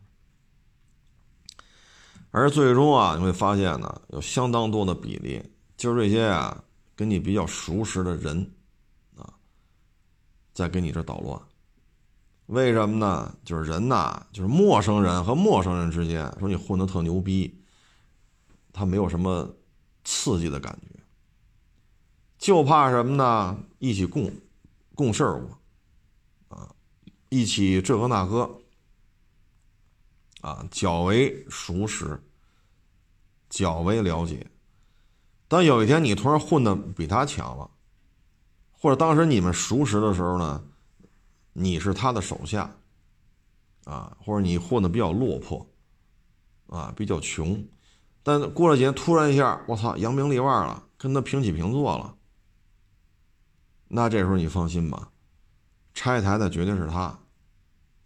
[2.33, 5.43] 而最终啊你会发现呢，有相当多的比例
[5.77, 6.65] 就是这些啊。
[6.97, 8.53] 跟你比较熟识的人，
[9.17, 9.33] 啊，
[10.53, 11.41] 在给你这捣乱，
[12.51, 13.33] 为什么呢？
[13.45, 17.63] 就是人呐，就是陌生人和陌生人之间，说你混的特牛逼，
[18.73, 19.49] 他没有什么
[20.03, 21.01] 刺激的感觉，
[22.39, 23.57] 就怕什么呢？
[23.79, 24.33] 一起共
[24.97, 26.75] 共事儿过，啊，
[27.29, 28.51] 一起这个那个，
[30.41, 32.21] 啊，较为熟识，
[33.49, 34.45] 较为了解。
[35.47, 37.71] 当有一天你突然混的比他强了，
[38.73, 40.65] 或者当时你们熟识的时候呢，
[41.53, 42.75] 你是他的手下，
[43.85, 45.67] 啊，或者你混的比较落魄，
[46.67, 47.65] 啊，比较穷，
[48.23, 52.17] 但过了几年突然一下，我操，扬名立万了，跟他平起平坐了，
[53.89, 55.11] 那这时候你放心吧，
[55.95, 57.19] 拆台的绝对是他，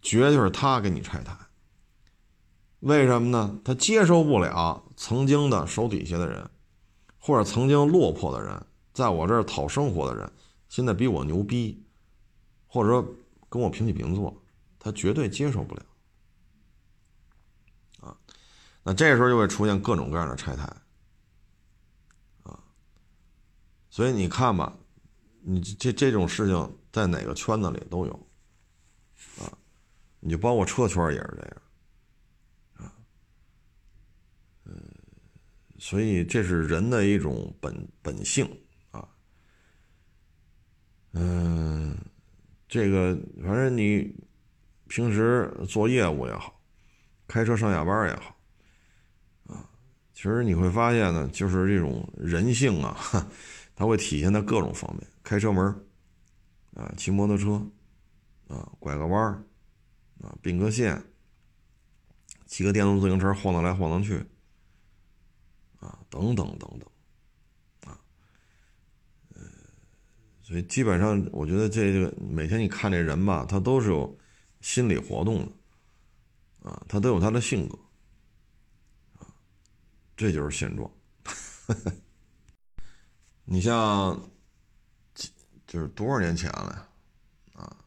[0.01, 1.37] 绝对是他给你拆台。
[2.79, 3.59] 为什么呢？
[3.63, 6.49] 他接受不了曾经的手底下的人。
[7.17, 10.31] 或者曾经落魄的人，在我这儿讨生活的人，
[10.69, 11.83] 现在比我牛逼，
[12.67, 13.03] 或者说
[13.55, 14.43] 跟我平起平坐，
[14.77, 15.85] 他绝对接受不了。
[18.01, 18.17] 啊，
[18.83, 20.63] 那这时候就会出现各种各样的拆台。
[22.43, 22.61] 啊，
[23.89, 24.77] 所以你看吧，
[25.41, 28.13] 你这这种事情在哪个圈子里都有，
[29.39, 29.57] 啊，
[30.19, 31.61] 你就包括车圈也是这样。
[32.73, 32.91] 啊
[35.77, 38.49] 所以这是人的一种本本性
[38.91, 39.07] 啊，
[41.11, 41.95] 嗯，
[42.67, 44.15] 这个反正你
[44.87, 46.61] 平时做业务也好，
[47.27, 48.35] 开车上下班也好，
[49.47, 49.69] 啊，
[50.13, 52.97] 其实你会发现呢，就是这种人性啊，
[53.75, 55.63] 它会体现在各种方面，开车门
[56.73, 57.65] 啊，骑摩托车，
[58.47, 59.33] 啊，拐个弯，
[60.21, 61.01] 啊，并个线，
[62.45, 64.23] 骑个电动自行车晃荡来晃荡去。
[65.77, 66.89] 啊，等等等等，
[67.91, 67.99] 啊，
[69.35, 69.41] 呃，
[70.47, 74.15] 所以基本上，我觉得这个每天你看这人吧，他都是有
[74.61, 77.75] 心理活动的，啊，他都有他的性格，
[79.17, 79.25] 啊，
[80.15, 80.87] 这就是现状。
[83.43, 84.29] 你像，
[85.65, 86.89] 就是多少年前了，
[87.55, 87.77] 啊，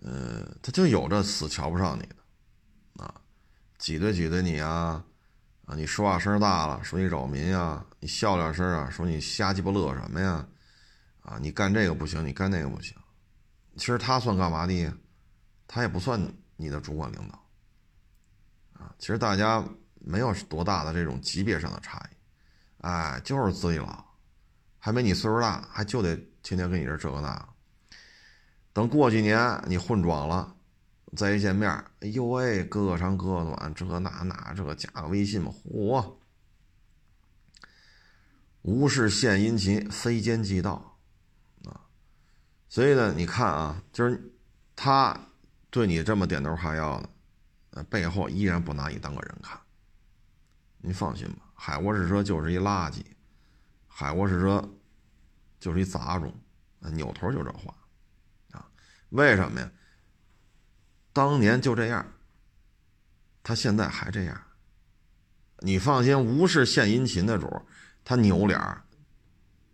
[0.00, 3.14] 呃，他就有这死瞧不上你的，啊，
[3.76, 5.04] 挤兑挤兑你啊。
[5.66, 10.48] 啊，你说话声大了，说你扰民呀；你笑两声啊，说你瞎鸡巴乐什么呀？
[11.26, 12.96] 啊，你干这个不行，你干那个不行。
[13.76, 14.92] 其实他算干嘛的？
[15.66, 16.20] 他也不算
[16.54, 17.34] 你的主管领导。
[18.74, 19.64] 啊，其实大家
[19.98, 22.16] 没有多大的这种级别上的差异。
[22.82, 24.04] 哎，就是资历老，
[24.78, 27.48] 还没你岁数大，还就得天天跟你这这个那。
[28.72, 30.54] 等过几年你混壮了。
[31.16, 36.16] 再一见面，哎呦喂，哥哥长哥哥短，这个那那，这个加个微信嘛，嚯！
[38.62, 40.95] 无事献殷勤，非奸即盗，
[42.76, 44.22] 所以呢，你看啊，就是
[44.74, 45.18] 他
[45.70, 47.08] 对你这么点头哈腰的，
[47.70, 49.58] 呃，背后依然不拿你当个人看。
[50.82, 53.02] 你放心吧，海沃士车就是一垃圾，
[53.86, 54.62] 海沃士车
[55.58, 56.30] 就是一杂种，
[56.92, 57.74] 扭头就这话，
[58.50, 58.68] 啊，
[59.08, 59.70] 为什么呀？
[61.14, 62.06] 当年就这样，
[63.42, 64.38] 他现在还这样。
[65.60, 67.50] 你放心，无事献殷勤的主，
[68.04, 68.60] 他扭脸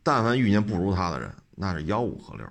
[0.05, 2.49] 但凡遇见不如他的人，那是吆五喝六。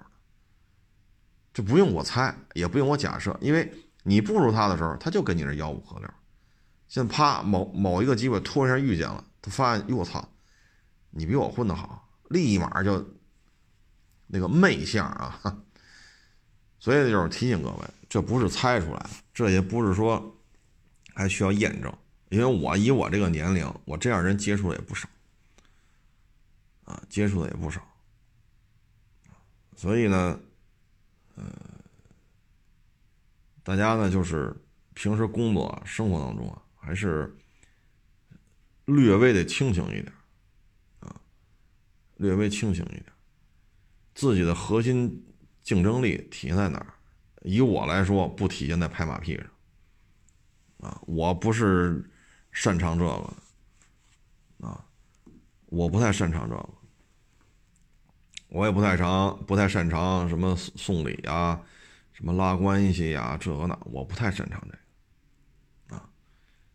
[1.54, 3.72] 这不用我猜，也不用我假设，因为
[4.04, 6.10] 你不如他的时候，他就跟你这吆五喝六。
[6.88, 10.28] 现在啪，某某一个机会突然间遇见了，他发现，哟我操，
[11.10, 13.06] 你比我混得好，立马就
[14.28, 15.64] 那个媚相啊。
[16.80, 17.78] 所以就是提醒各位，
[18.10, 20.36] 这不是猜出来的，这也不是说
[21.14, 21.94] 还需要验证，
[22.30, 25.08] 因为我以我这个年龄，我这样人接触的也不少
[26.86, 27.82] 啊，接触的也不少。
[29.78, 30.40] 所以呢，
[31.42, 31.52] 呃，
[33.64, 34.56] 大家呢就是
[34.94, 37.36] 平时工作生活当中啊，还是
[38.86, 40.14] 略微的清醒一点
[41.00, 41.20] 啊，
[42.18, 43.06] 略微清醒一点，
[44.14, 45.26] 自己的核心
[45.64, 46.94] 竞争力体现在哪儿？
[47.42, 52.08] 以我来说，不体现在拍马屁上啊，我不是
[52.52, 53.34] 擅长这个
[54.68, 54.86] 啊，
[55.66, 56.70] 我不太擅长这个。
[58.52, 61.62] 我也不太长，不太擅长什么送礼啊，
[62.12, 64.72] 什么拉关系呀，这个那，我不太擅长这
[65.88, 66.10] 个，啊，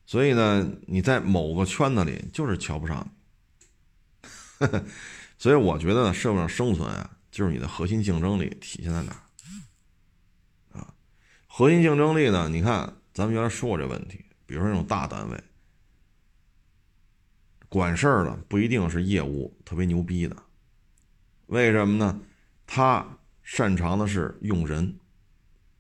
[0.06, 3.06] 所以呢，你在某个圈子里就是瞧不上
[4.58, 4.66] 你，
[5.36, 9.12] 所以我觉得，社会上生存啊，就是你的核心竞争力体现在哪，
[10.72, 10.94] 啊，
[11.46, 15.44] 核心竞争力呢，你看咱们原来说过这问题，比如说那种大单位，
[17.68, 20.34] 管事儿的不一定是业务特别牛逼的。
[21.46, 22.20] 为什么呢？
[22.66, 24.98] 他擅长的是用人，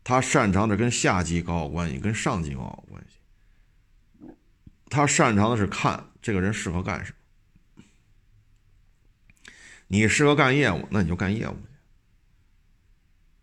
[0.04, 3.18] 他擅长的跟下级搞好关系，跟上级搞好关系。
[4.88, 7.82] 他擅长的是看这个人适合干什么。
[9.88, 11.68] 你适合干业务，那你就干业务去，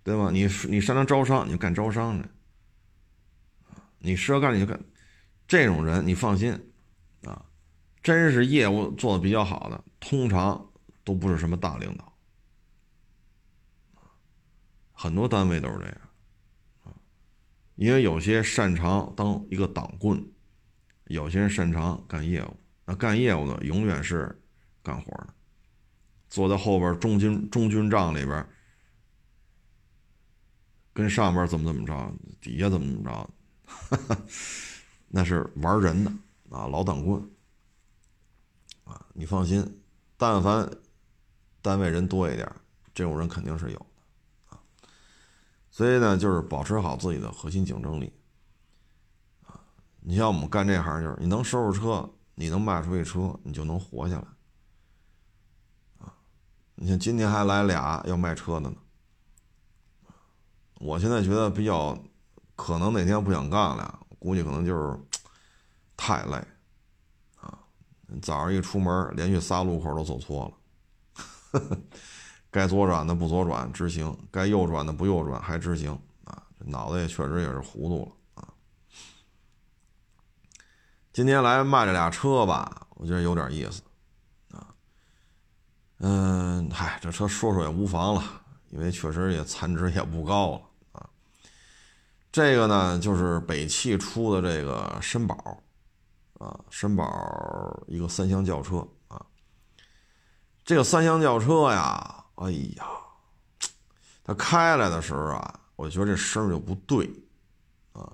[0.03, 0.29] 对吧？
[0.31, 2.29] 你你擅长招商，你就干招商去。
[3.99, 4.79] 你适合干你就干，
[5.47, 6.57] 这种人你放心
[7.23, 7.45] 啊，
[8.01, 10.69] 真是业务做的比较好的，通常
[11.03, 12.12] 都不是什么大领导。
[15.03, 15.97] 很多单位都是这样，
[16.85, 16.95] 啊，
[17.75, 20.25] 因为有些擅长当一个党棍，
[21.07, 22.55] 有些人擅长干业务。
[22.85, 24.41] 那干业务的永远是
[24.81, 25.33] 干活的，
[26.29, 28.47] 坐在后边中军中军帐里边，
[30.93, 33.29] 跟上边怎么怎么着，底下怎么怎么着，
[35.09, 36.09] 那是玩人的
[36.49, 37.21] 啊，老党棍
[38.85, 39.05] 啊。
[39.13, 39.81] 你放心，
[40.15, 40.71] 但凡
[41.61, 42.49] 单位人多一点，
[42.93, 43.85] 这种人肯定是有。
[45.75, 48.13] 所以呢，就是保持好自己的核心竞争力
[49.47, 49.59] 啊！
[50.01, 54.27] 你像我们干这行，就是你能收拾车，你能卖出去车，你就能活下来
[56.05, 56.13] 啊！
[56.75, 58.75] 你像今天还来俩要卖车的呢，
[60.75, 61.97] 我现在觉得比较
[62.55, 64.95] 可能哪天不想干了，估计可能就是
[65.97, 66.38] 太累
[67.38, 67.57] 啊！
[68.21, 70.55] 早上一出门，连续仨路口都走错
[71.51, 71.59] 了。
[72.53, 75.91] 该左转的不左转直行，该右转的不右转还直行
[76.23, 76.43] 啊！
[76.59, 78.53] 这脑子也确实也是糊涂了啊！
[81.11, 83.81] 今天来卖这俩车吧，我觉得有点意思
[84.51, 84.67] 啊。
[85.97, 88.23] 嗯，嗨，这车说说也无妨了，
[88.69, 90.61] 因为确实也残值也不高了
[90.91, 91.09] 啊。
[92.31, 95.57] 这个呢，就是北汽出的这个绅宝
[96.37, 99.25] 啊，绅宝一个三厢轿车啊。
[100.63, 102.19] 这个三厢轿车呀。
[102.36, 102.86] 哎呀，
[104.24, 107.10] 他开来的时候啊，我觉得这声就不对，
[107.93, 108.12] 啊，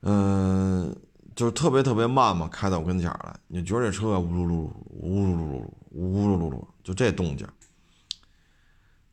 [0.00, 0.94] 嗯，
[1.34, 7.46] 就是特别特别慢嘛，开到我跟前来，你觉得这车呜噜噜呜噜噜噜呜噜噜噜，就这动静。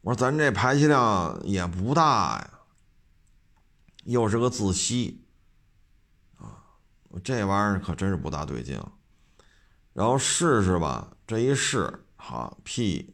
[0.01, 2.59] 我说咱这排气量也不大呀，
[4.05, 5.25] 又是个自吸，
[6.37, 6.63] 啊，
[7.23, 8.81] 这玩意儿可真是不大对劲。
[9.93, 13.13] 然后试试吧，这一试，好 P。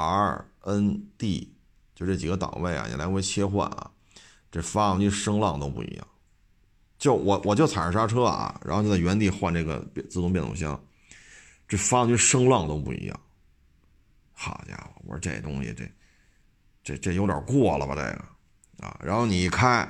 [0.00, 1.52] R N D，
[1.94, 3.90] 就这几个档位啊，你来回切换啊，
[4.50, 6.06] 这发动机声浪都不一样。
[6.98, 10.78] 就我我就踩着刹车啊，然后就在原地换这个变自动变速箱，
[11.66, 13.20] 这发动机声浪都不一样。
[14.32, 15.90] 好家伙，我说这东西这
[16.82, 18.98] 这这有点过了吧这个啊？
[19.02, 19.88] 然后你一开，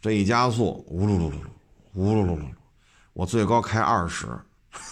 [0.00, 1.46] 这一加速，呜噜噜噜噜，
[1.94, 2.46] 呜噜噜噜，
[3.14, 4.26] 我最高开二十，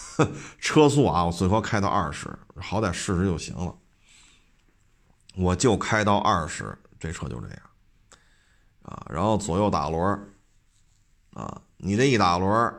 [0.59, 3.75] 车速啊，我最高开到二十，好歹试试就行了。
[5.35, 7.59] 我就开到二十，这车就这样，
[8.81, 10.03] 啊，然后左右打轮
[11.31, 12.73] 啊，你这一打轮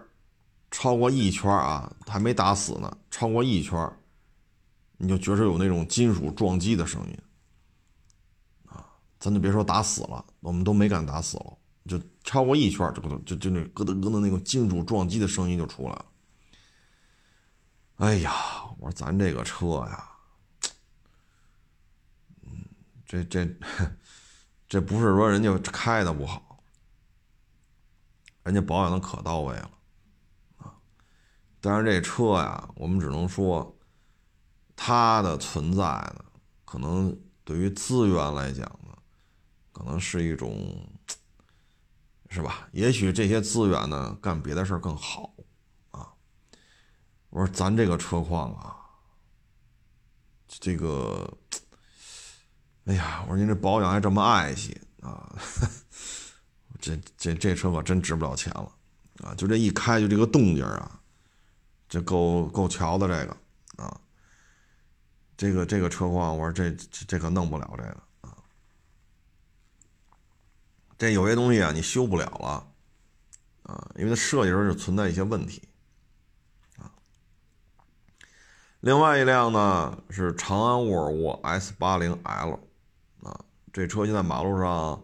[0.71, 3.91] 超过一圈啊，还没打死呢，超过一圈
[4.99, 7.19] 你就觉着有那种金属撞击的声音，
[8.67, 8.87] 啊，
[9.19, 11.57] 咱就别说打死了，我们都没敢打死了，
[11.89, 16.05] 就超过一圈这个就就那咯噔咯噔那种金属撞击的声音就出来了。
[17.97, 18.33] 哎呀，
[18.79, 20.11] 我说咱这个车呀。
[23.13, 23.47] 这这
[24.67, 26.65] 这不是说人家开的不好，
[28.43, 29.71] 人家保养的可到位了
[30.57, 30.73] 啊！
[31.61, 33.79] 但是这车呀，我们只能说
[34.75, 36.25] 它的存在呢，
[36.65, 38.97] 可能对于资源来讲呢，
[39.73, 40.91] 可能是一种，
[42.31, 42.67] 是吧？
[42.73, 45.35] 也许这些资源呢，干别的事儿更好
[45.91, 46.15] 啊。
[47.29, 48.75] 我说咱这个车况啊，
[50.49, 51.31] 这个，
[52.85, 55.35] 哎呀，我说您这保养还这么爱惜啊，
[56.80, 58.72] 这这这车可真值不了钱了
[59.22, 59.35] 啊！
[59.35, 60.99] 就这一开就这个动静啊。
[61.89, 63.37] 这够够瞧的，这个
[63.76, 64.01] 啊，
[65.37, 68.35] 这个这个车况，我说这这这可弄不了这个啊，
[70.97, 72.66] 这有些东西啊，你修不了了
[73.64, 75.61] 啊，因为它设计时候就存在一些问题
[76.78, 76.91] 啊。
[78.80, 82.59] 另外一辆呢是长安沃尔沃 S 八零 L，
[83.73, 85.03] 这车现在马路上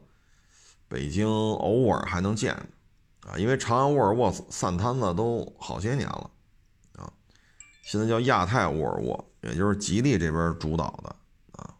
[0.89, 2.55] 北京偶尔还能见
[3.27, 6.31] 啊，因为长安沃尔沃散摊子都好些年了。
[6.97, 7.13] 啊
[7.83, 11.17] 现在叫亚太沃尔沃，也就是吉利这边主导的
[11.53, 11.75] 啊。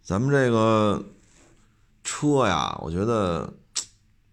[0.00, 1.04] 咱们这个
[2.04, 3.52] 车呀，我觉得，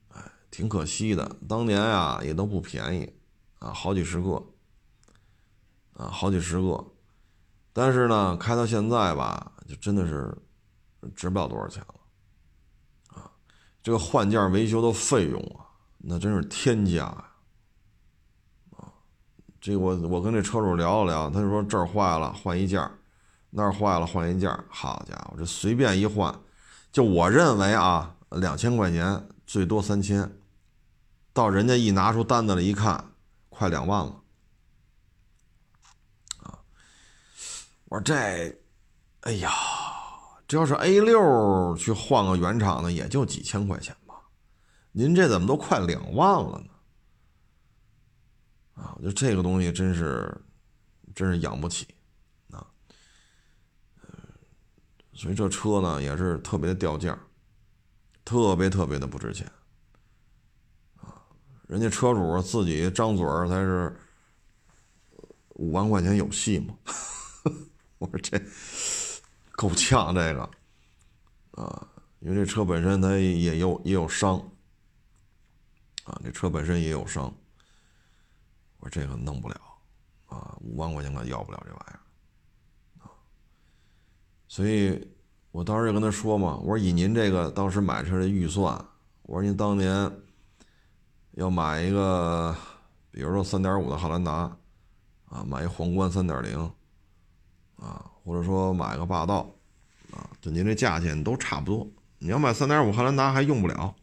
[0.10, 1.36] 哎，挺可惜的。
[1.50, 3.12] 当年呀，也都不便宜
[3.58, 4.44] 啊，好几十个
[5.94, 6.86] 啊，好几十个。
[7.78, 10.34] 但是呢，开到现在吧，就真的是
[11.14, 13.30] 值不了多少钱了啊。
[13.84, 15.68] 这个换件维修的费用啊，
[15.98, 17.26] 那真是天价呀。
[19.60, 22.90] 这我我跟这车主聊了聊，他就说这儿坏了换一件
[23.50, 26.34] 那儿坏了换一件好家伙，这随便一换，
[26.94, 30.32] 就我认为啊，两千块钱最多三千，
[31.34, 33.12] 到人家一拿出单子来一看，
[33.50, 34.22] 快两万了，
[37.96, 38.14] 我这，
[39.22, 39.50] 哎呀，
[40.46, 44.16] 这要是 A 六去换个原厂的，也就几千块钱吧，
[44.92, 46.68] 您这怎么都快两万了呢？
[48.74, 50.30] 啊，我觉得这个东西真是，
[51.16, 51.88] 真是养不起，
[52.52, 52.68] 啊，
[55.14, 57.18] 所以这车呢也是特别的掉价，
[58.26, 59.50] 特别特别的不值钱，
[60.98, 61.24] 啊，
[61.70, 63.98] 人家车主自己张嘴儿才是
[65.54, 66.76] 五万块钱有戏吗？
[68.00, 68.40] 我说这
[69.54, 70.50] 够呛这个，
[71.52, 71.88] 啊，
[72.20, 74.38] 因为这车本身它也有也有伤，
[76.04, 77.34] 啊，这车本身也有伤。
[78.80, 79.60] 我说这个弄不了，
[80.28, 82.00] 啊，五万块钱可要不了这玩意儿，
[83.00, 83.10] 啊，
[84.48, 85.08] 所以
[85.52, 88.74] 我当时就跟他说嘛，我说以您这个当时买车的预算，
[89.24, 90.12] 我说您当年
[91.32, 92.54] 要买一个，
[93.10, 94.58] 比如说三点五的汉兰达，
[95.30, 96.72] 啊，买一皇冠三点零，
[97.86, 99.54] 啊，或者说买个霸道，
[100.12, 101.88] 啊，就您这价钱都差不多。
[102.18, 103.96] 你要买三点五汉兰达还用不了。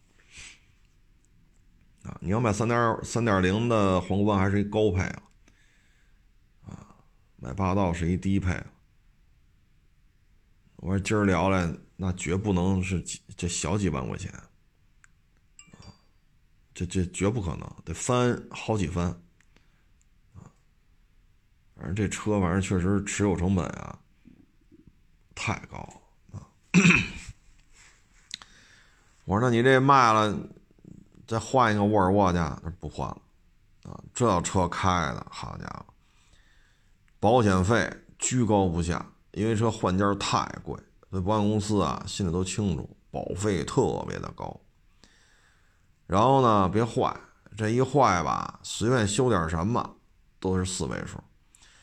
[2.05, 5.23] 啊，你要买三点三点零的皇冠还是一高配啊？
[6.67, 6.97] 啊，
[7.37, 8.63] 买霸道是一低配。
[10.77, 14.33] 我说今儿聊来，那绝不能是几这小几万块钱，
[15.73, 15.95] 啊，
[16.75, 19.23] 这这绝不可能，得翻好几番，
[21.83, 23.99] 反正这车反正确实持有成本啊
[25.35, 25.79] 太高
[26.31, 26.47] 啊。
[29.25, 30.33] 我说那你这卖了？
[31.27, 33.23] 再换一个沃尔沃去，他说不换了，
[33.91, 35.87] 啊，这车开的好家伙，
[37.19, 40.79] 保险费居高不下，因为车换件太贵，
[41.11, 44.61] 所以保险公司啊心里都清楚，保费特别的高。
[46.07, 47.17] 然后呢，别坏，
[47.57, 49.97] 这一坏吧，随便修点什么
[50.39, 51.19] 都是四位数，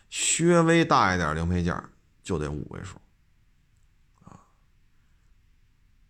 [0.10, 1.76] 稍微大一点零配件
[2.22, 2.98] 就得五位数，
[4.24, 4.40] 啊，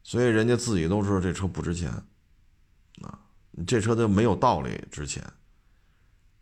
[0.03, 1.91] 所以人家自己都知道这车不值钱。
[3.01, 3.19] 啊
[3.67, 5.21] 这车就没有道理值钱，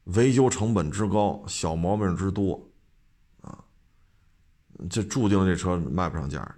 [0.03, 2.69] 维修成本之高，小毛病之多，
[3.41, 3.57] 啊，
[4.87, 6.55] 这注定这车卖不上价。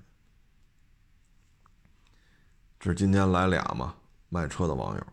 [2.77, 3.95] 这是今天来俩嘛
[4.27, 5.07] 卖车的网友，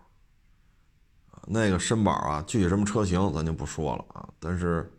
[1.46, 4.28] 那个绅宝啊，具体什么车型咱就不说了啊。
[4.40, 4.92] 但是，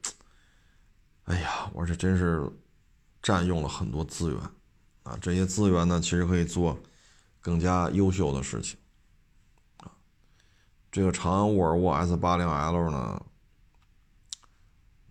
[1.28, 2.50] 哎呀，我这真是
[3.22, 4.42] 占用了很多资源
[5.04, 5.18] 啊。
[5.22, 6.80] 这些资源呢，其实可以做
[7.42, 8.80] 更加优秀的事情
[9.80, 9.92] 啊。
[10.90, 13.26] 这个长安沃尔沃 S 八零 L 呢，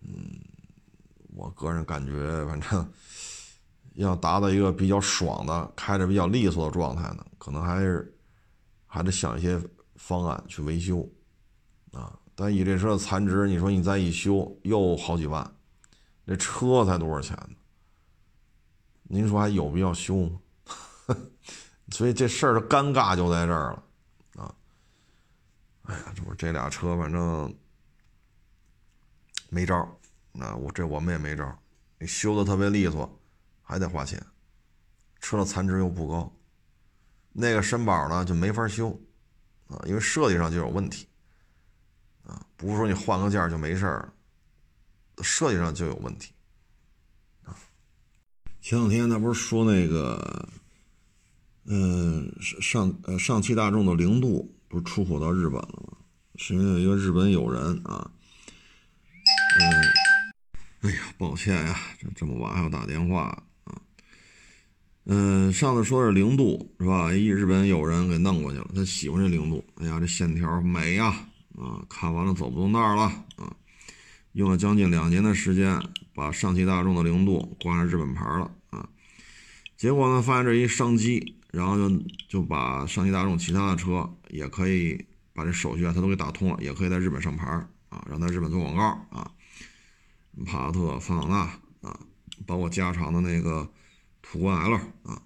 [0.01, 0.41] 嗯，
[1.35, 2.91] 我个人感觉，反正
[3.93, 8.11] 要达到一个比较爽的、开着比较利索的状态呢，可能还是
[8.87, 9.61] 还得想一些
[9.97, 11.07] 方案去维修
[11.91, 12.17] 啊。
[12.33, 15.55] 但以这车的残值，你说你再一修又好几万，
[16.27, 17.55] 这车才多少钱呢？
[19.03, 20.41] 您说还有必要修吗？
[21.89, 23.83] 所以这事儿的尴尬就在这儿了
[24.43, 24.53] 啊。
[25.83, 27.55] 哎呀，这不这俩车，反正
[29.49, 29.97] 没招
[30.33, 31.57] 那我这我们也没招
[31.97, 33.09] 你修的特别利索，
[33.61, 34.21] 还得花钱，
[35.21, 36.29] 车的残值又不高，
[37.31, 38.89] 那个身板呢就没法修
[39.67, 41.07] 啊，因为设计上就有问题
[42.25, 44.13] 啊，不是说你换个件儿就没事儿，
[45.21, 46.31] 设计上就有问题
[47.43, 47.55] 啊。
[48.61, 50.49] 前两天他不是说那个，
[51.65, 55.97] 嗯，上呃上汽大众的零度不是出口到日本了吗？
[56.35, 58.11] 是因为有一个日本友人啊，
[59.59, 59.83] 嗯，
[60.81, 63.43] 哎呀，抱歉呀，这这么晚还要打电话。
[65.09, 67.13] 嗯，上次说是零度是吧？
[67.13, 69.65] 一日本友人给弄过去了，他喜欢这零度。
[69.75, 71.07] 哎呀，这线条美呀，
[71.55, 73.03] 啊，看完了走不动道了
[73.37, 73.55] 啊。
[74.37, 75.81] 用了将近两年的时间，
[76.13, 78.87] 把上汽大众的零度挂上日本牌了啊。
[79.75, 85.05] 结果呢，发现这一商机，然后就就把上汽大众其他的车也可以。
[85.37, 87.45] 把这手续啊，他都给打通了，也可以在日本上牌
[87.89, 88.83] 啊，让在日本做广告
[89.15, 89.31] 啊，
[90.47, 91.99] 帕萨特、桑塔纳啊，
[92.47, 93.69] 包括加长的那个
[94.23, 94.73] 途观 L
[95.03, 95.21] 啊，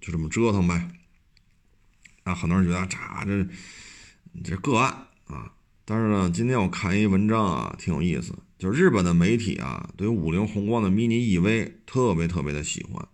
[0.00, 0.90] 就这么折腾呗。
[2.22, 3.46] 啊，很多人觉得这
[4.42, 4.90] 这个案
[5.26, 5.52] 啊，
[5.84, 13.08] 但是呢，今天我看一文章啊，挺有意思，就日本的媒体啊，对五菱宏光的 mini EV 特别特别的喜欢，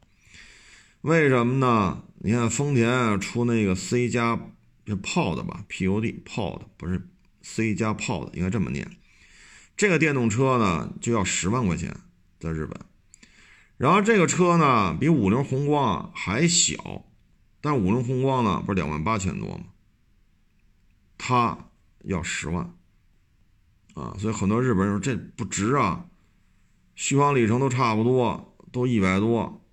[1.00, 2.02] 为什么呢？
[2.18, 4.50] 你看丰田出那个 C 加。
[4.88, 7.08] 这 Pod 吧，Pod Pod 不是
[7.42, 8.88] C 加 Pod，应该这么念。
[9.76, 11.92] 这个电动车呢就要十万块钱，
[12.38, 12.78] 在日本。
[13.78, 17.04] 然后这个车呢比五菱宏光还小，
[17.60, 19.64] 但五菱宏光呢不是两万八千多吗？
[21.18, 21.58] 它
[22.04, 22.72] 要十万
[23.96, 26.04] 啊，所以很多日本人说这不值啊，
[26.94, 29.64] 续航里程都差不多，都一百多，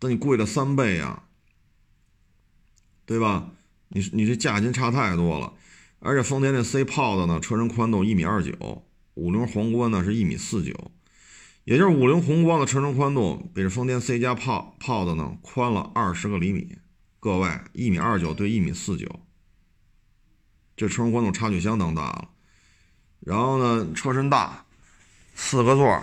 [0.00, 1.22] 但你贵了三倍呀，
[3.06, 3.52] 对吧？
[3.90, 5.54] 你你这价钱差太多了，
[6.00, 8.84] 而且丰田那 C Pod 呢，车身宽度一米二九，
[9.14, 10.90] 五菱宏光呢是一米四九，
[11.62, 16.76] 也就是五菱宏光的车身宽度比这丰田 C 加 Pod Pod 呢宽了二十个厘米。
[17.20, 19.06] 各位，一米二九对一米四九，
[20.76, 22.30] 这车身宽度差距相当大了。
[23.20, 24.64] 然后呢，车身大，
[25.34, 26.02] 四个座，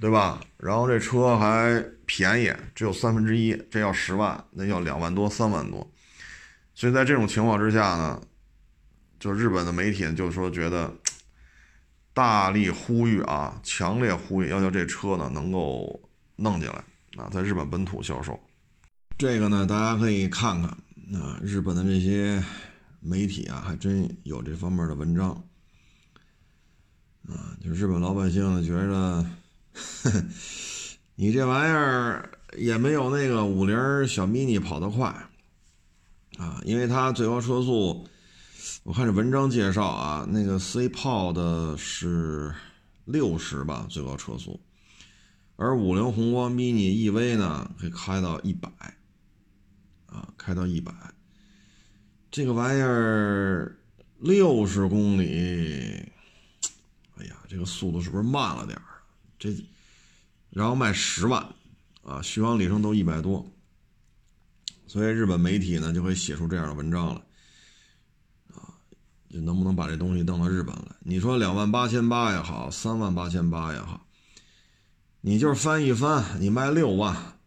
[0.00, 0.40] 对吧？
[0.58, 5.90] 然后这车还便宜，只有三分之一，这要十万，那要两万多、三万多。
[6.74, 8.20] 所以在这种情况之下呢，
[9.20, 10.92] 就日本的媒体就说觉得
[12.12, 16.00] 大力呼吁啊，强烈呼吁要求这车呢能够
[16.36, 16.84] 弄进来
[17.16, 18.38] 啊，在日本本土销售。
[19.16, 20.68] 这个呢，大家可以看看
[21.20, 22.42] 啊，日本的这些
[23.00, 25.44] 媒体啊，还真有这方面的文章
[27.28, 27.56] 啊。
[27.62, 29.26] 就日本老百姓呢觉着，
[31.16, 33.74] 你这玩意儿也没有那个五菱
[34.06, 35.14] 小 mini 跑得快。
[36.36, 38.04] 啊，因为它最高车速，
[38.82, 42.52] 我看这文章介绍啊，那个 C Pod 是
[43.04, 44.58] 六十吧，最高车速，
[45.54, 48.68] 而五菱宏光 mini EV 呢，可以开到一百，
[50.06, 50.92] 啊，开到一百，
[52.32, 53.78] 这个玩意儿
[54.18, 56.04] 六十公里，
[57.16, 58.84] 哎呀，这个速度是不是慢了点儿？
[59.38, 59.54] 这，
[60.50, 61.46] 然后卖十万，
[62.02, 63.46] 啊，续航里程都一百多。
[64.86, 67.24] 所以日本媒体呢就会写出这样的文章了，
[68.52, 68.74] 啊，
[69.28, 70.96] 就能不能把这东西弄到日本来？
[71.00, 74.06] 你说两万八千八也好，三万八千八也好，
[75.20, 77.38] 你就是翻一翻，你卖六万，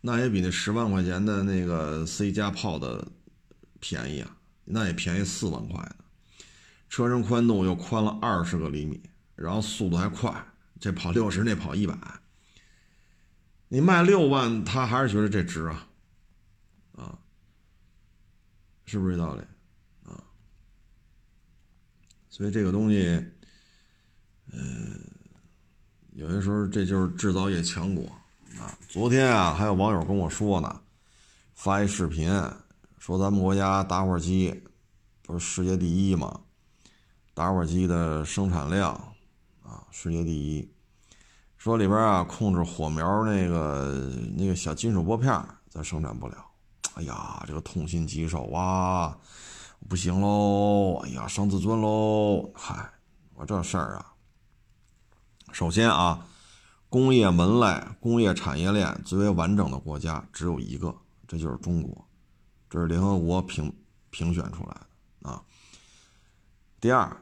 [0.00, 3.08] 那也比那十万块钱的那个 C 加炮的
[3.80, 6.05] 便宜啊，那也便宜四万块呢。
[6.88, 9.02] 车身宽度又宽了二十个厘米，
[9.34, 10.32] 然后速度还快，
[10.80, 11.96] 这跑六十，那跑一百，
[13.68, 15.88] 你卖六万，他还是觉得这值啊。
[16.96, 17.18] 啊，
[18.84, 19.42] 是不是这道理
[20.04, 20.22] 啊？
[22.30, 23.22] 所以这个东西，
[24.52, 24.98] 嗯，
[26.12, 28.06] 有些时候这就是制造业强国
[28.58, 28.78] 啊。
[28.88, 30.80] 昨天啊，还有网友跟我说呢，
[31.54, 32.30] 发一视频
[32.98, 34.62] 说咱们国家打火机
[35.22, 36.40] 不是世界第一吗？
[37.36, 38.94] 打火机的生产量
[39.62, 40.66] 啊，世界第一。
[41.58, 45.30] 说里边啊，控制火苗那个那个小金属拨片，
[45.68, 46.46] 咱生产不了。
[46.94, 49.18] 哎呀，这个痛心疾首啊！
[49.86, 50.94] 不行喽！
[51.04, 52.50] 哎呀，伤自尊喽！
[52.54, 52.90] 嗨，
[53.34, 54.14] 我这事儿啊，
[55.52, 56.26] 首先啊，
[56.88, 60.96] 工业门类、工业产业链最为完整的国家只有一个，
[61.28, 62.02] 这就是中国，
[62.70, 63.70] 这是联合国评
[64.08, 64.74] 评选出来
[65.20, 65.42] 的啊。
[66.80, 67.14] 第二，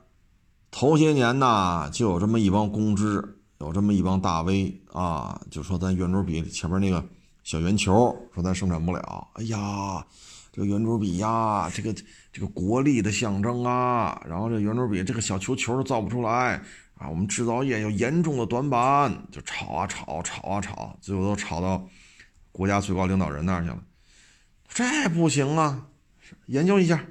[0.77, 3.23] 头些年呢，就有这么一帮公知，
[3.61, 7.03] 有这么一帮大 V 啊，就说咱圆珠笔前面那个。
[7.45, 10.05] 小圆球说咱生产不了，哎呀，
[10.51, 11.95] 这个圆珠笔呀，这个
[12.33, 16.61] 这个国力的象征啊，然后这圆珠笔这个小球球都造不出来，
[16.97, 21.87] 啊，我们制造业有严重的短板，就吵啊吵，吵啊吵，最后都吵到
[22.51, 23.79] 国家最高领导人那儿去了。
[24.67, 25.87] 这不行啊，
[26.47, 27.05] 研究一下。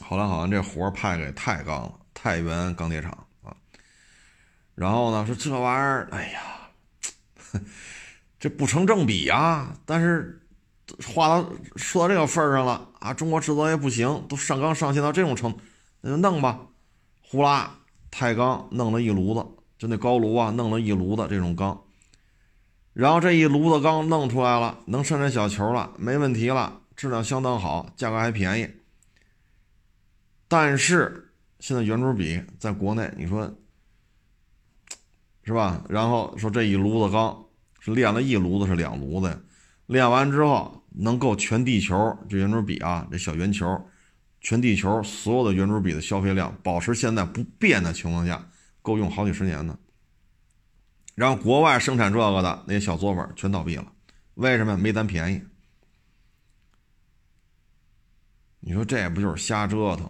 [0.00, 3.54] 后来好像这活派给太钢了，太原钢铁厂啊。
[4.74, 7.60] 然后呢，说这玩意儿，哎呀，
[8.40, 9.74] 这不成正比啊。
[9.86, 10.40] 但是
[11.06, 15.60] 话到说到这个份上了啊，中国制造业不行，都上纲上线到这种程度，
[16.00, 16.60] 那就弄吧，
[17.22, 17.76] 呼啦。
[18.10, 19.46] 太钢弄了一炉子，
[19.76, 21.84] 就那高炉啊，弄了一炉子这种钢，
[22.94, 28.70] 然后这一炉子钢弄出来了，能生产小球了，没问题了，质量相当好，价格还便宜。
[30.48, 31.27] 但是
[31.58, 33.58] 现在圆珠笔在国内，你说
[35.42, 35.84] 是吧？
[35.88, 37.46] 然后说这一炉子钢
[37.80, 39.40] 是炼了一炉子是两炉子呀？
[39.86, 43.66] 炼完之后能够全地球这圆珠笔啊，这小圆球。
[44.40, 48.48] 全地球所有的圆珠笔的消费量保持现在不变的情况下，
[48.82, 49.76] 够用好几十年的。
[51.16, 53.92] 然后国外生产这个的那些小作坊全倒闭了，
[54.34, 54.76] 为什么？
[54.78, 55.42] 没咱便宜。
[58.60, 60.08] 你说这不就是瞎折腾？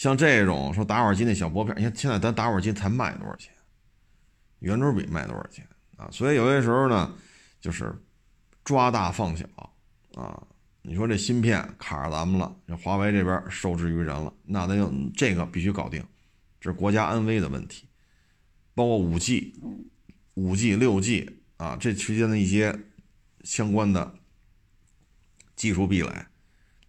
[0.00, 3.52] 像这种说打火机那小薄片，你看现在咱打火机才卖多少钱？
[4.60, 6.08] 圆珠笔卖多少钱啊？
[6.10, 7.14] 所以有些时候呢，
[7.60, 7.94] 就是
[8.64, 9.44] 抓大放小
[10.14, 10.42] 啊。
[10.80, 16.02] 你说这芯片卡着咱们了，这华为这边受制于人了，那咱就这个必须搞定，
[16.58, 17.86] 这是国家安危的问题，
[18.74, 19.52] 包括五 G、
[20.32, 22.74] 五 G、六 G 啊，这之间的一些
[23.44, 24.14] 相关的
[25.54, 26.10] 技术壁垒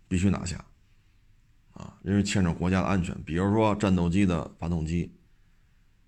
[0.07, 0.63] 必须拿下
[1.81, 3.15] 啊，因为牵扯国家的安全。
[3.23, 5.11] 比如说战斗机的发动机，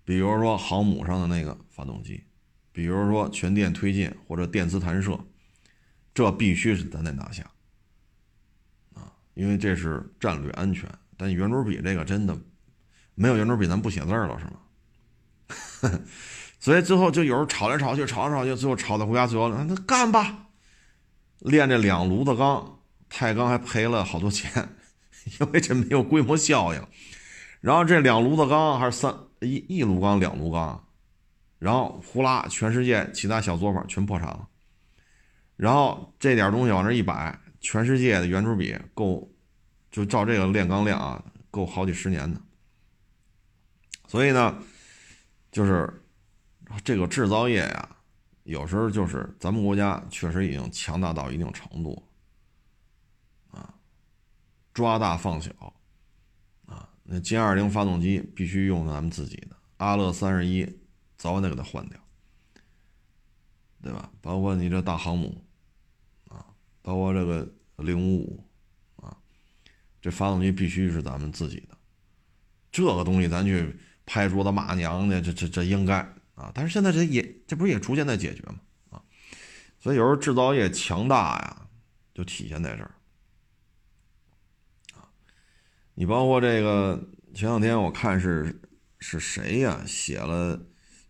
[0.04, 2.22] 比如说航母上的那个发动机，
[2.70, 5.18] 比如说全电推进或者电磁弹射，
[6.14, 7.42] 这必须是咱得拿下。
[8.94, 12.38] 啊因为这是战略安全，但圆珠笔这个真的
[13.16, 16.00] 没有圆珠笔，咱不写字了是吗？
[16.60, 20.46] 所以最后就有人吵来吵去，吵来吵去，最后吵到国家最高那干吧，
[21.40, 24.50] 炼这两炉子钢，太钢还赔了好多钱，
[25.40, 26.86] 因为这没有规模效应。
[27.60, 30.86] 然后这两炉子钢还是三一一炉钢两炉钢，
[31.58, 34.48] 然后呼啦，全世界其他小作坊全破产了。
[35.56, 37.38] 然后这点东西往这一摆。
[37.66, 39.26] 全世界的圆珠笔够，
[39.90, 42.38] 就照这个炼钢量啊，够好几十年的。
[44.06, 44.62] 所以呢，
[45.50, 45.90] 就是
[46.84, 47.88] 这个制造业呀，
[48.42, 52.06] 有时候就是咱们国家确实已经强大到一定程度，
[54.74, 55.50] 抓大放小，
[56.66, 60.68] 啊，那歼二零发动机必须用咱们自己的，阿勒三十一
[61.16, 61.98] 早晚得给它换掉，
[63.80, 64.10] 对吧？
[64.20, 65.42] 包括你这大航母。
[66.28, 66.44] 啊
[66.82, 68.44] 包括这个零五五
[68.96, 69.16] 啊，
[70.02, 71.78] 这发动机必须是咱们自己的，
[72.70, 76.00] 这个东西咱去拍桌子骂娘的，这这这应该
[76.34, 76.52] 啊。
[76.54, 78.60] 但是现在这也这不是也逐渐在解决吗？
[78.90, 79.02] 啊，
[79.80, 81.68] 所以有时候制造业强大呀，
[82.12, 82.94] 就体现在这儿
[84.92, 85.08] 啊。
[85.94, 87.02] 你包括这个
[87.34, 88.60] 前两天我看是
[88.98, 90.60] 是谁呀写了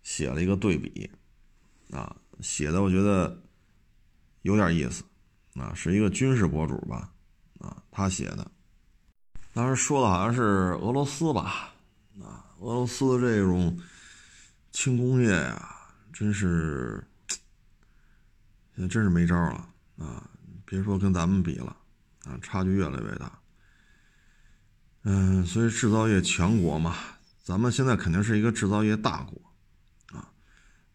[0.03, 1.11] 写了一个对比
[1.91, 3.43] 啊，写的我觉得
[4.43, 5.05] 有点意思。
[5.55, 7.13] 啊，是一个军事博主吧？
[7.61, 8.51] 啊，他写的，
[9.53, 10.43] 当时说的好像是
[10.83, 11.73] 俄罗斯吧？
[12.21, 13.79] 啊，俄罗斯的这种
[14.73, 15.77] 轻工业呀，
[16.13, 17.07] 真是
[18.75, 20.29] 现在真是没招了啊！
[20.65, 21.77] 别说跟咱们比了，
[22.25, 23.39] 啊，差距越来越大。
[25.05, 26.95] 嗯，所以制造业强国嘛，
[27.43, 29.41] 咱们现在肯定是一个制造业大国
[30.19, 30.33] 啊。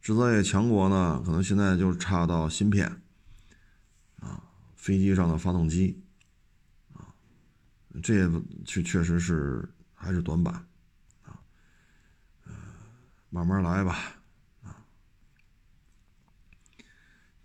[0.02, 3.02] 制造业强国呢，可能现在就差到芯片。
[4.20, 4.44] 啊
[4.76, 6.02] 飞机上的发动机，
[6.94, 7.14] 啊，
[8.02, 10.54] 这也确确实是还是短板，
[11.24, 11.36] 啊，
[13.30, 14.00] 慢慢来吧，
[14.64, 14.74] 啊，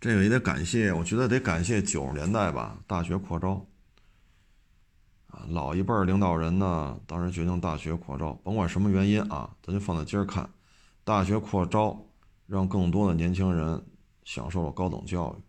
[0.01, 3.67] 这个也得感谢，我觉得得感谢九十年代吧，大学扩招，
[5.49, 10.49] 老一辈领导人呢，当时决定大学扩招，甭管什么原因啊，咱就放在今儿看，
[11.05, 11.99] 大学扩招，
[12.47, 13.85] 让更多的年轻人
[14.25, 15.43] 享受了高等教育。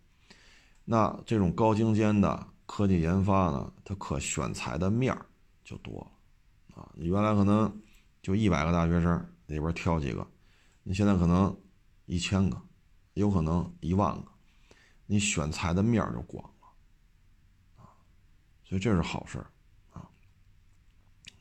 [0.84, 5.26] 那这种高精尖的科技研发呢，它可选材的面儿
[5.64, 6.92] 就多了啊！
[6.94, 7.82] 你原来可能
[8.22, 10.28] 就一百个大学生里边挑几个，
[10.84, 11.56] 你现在可能
[12.06, 12.62] 一千个，
[13.14, 14.28] 有可能一万个，
[15.06, 16.68] 你选材的面儿就广了
[17.84, 17.90] 啊！
[18.64, 19.48] 所以这是好事儿！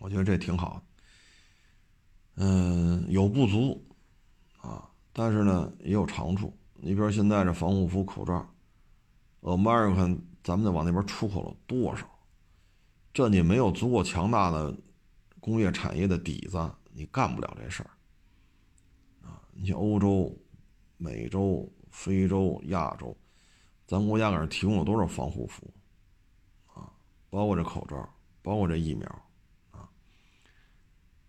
[0.05, 0.85] 我觉得这挺好。
[2.35, 3.83] 嗯，有不足
[4.61, 6.55] 啊，但是呢也有长处。
[6.75, 8.47] 你比如现在这防护服、口罩。
[9.41, 12.07] 呃，迈尔看咱们得往那边出口了多少？
[13.15, 14.77] 这你没有足够强大的
[15.41, 17.91] 工业产业的底子，你干不了这事儿
[19.27, 19.41] 啊！
[19.53, 20.37] 你像欧洲、
[20.99, 23.17] 美洲、非洲、亚洲，
[23.87, 25.73] 咱国家给人提供了多少防护服
[26.75, 26.93] 啊？
[27.31, 28.07] 包括这口罩，
[28.43, 29.24] 包括这疫苗！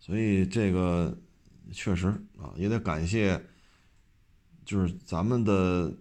[0.05, 1.17] 所以这个
[1.71, 3.43] 确实啊，也得感谢，
[4.63, 5.91] 就是咱们的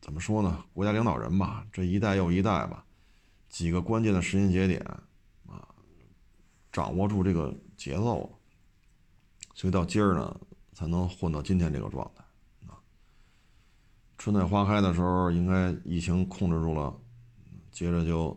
[0.00, 0.64] 怎么说呢？
[0.72, 2.84] 国家领导人吧，这一代又一代吧，
[3.48, 4.80] 几个关键的时间节点
[5.46, 5.72] 啊。
[6.72, 8.36] 掌握住这个节奏，
[9.54, 10.40] 所以到今儿呢，
[10.72, 12.24] 才能混到今天这个状态
[12.66, 12.74] 啊。
[14.18, 16.92] 春暖花开的时候，应该疫情控制住了，
[17.70, 18.36] 接着就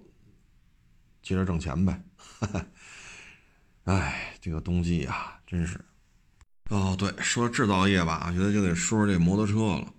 [1.24, 2.00] 接着挣钱呗。
[4.50, 5.80] 这个冬季呀，真是。
[6.70, 9.94] 哦，对，说制造业吧，我觉得就得说说这摩托车了。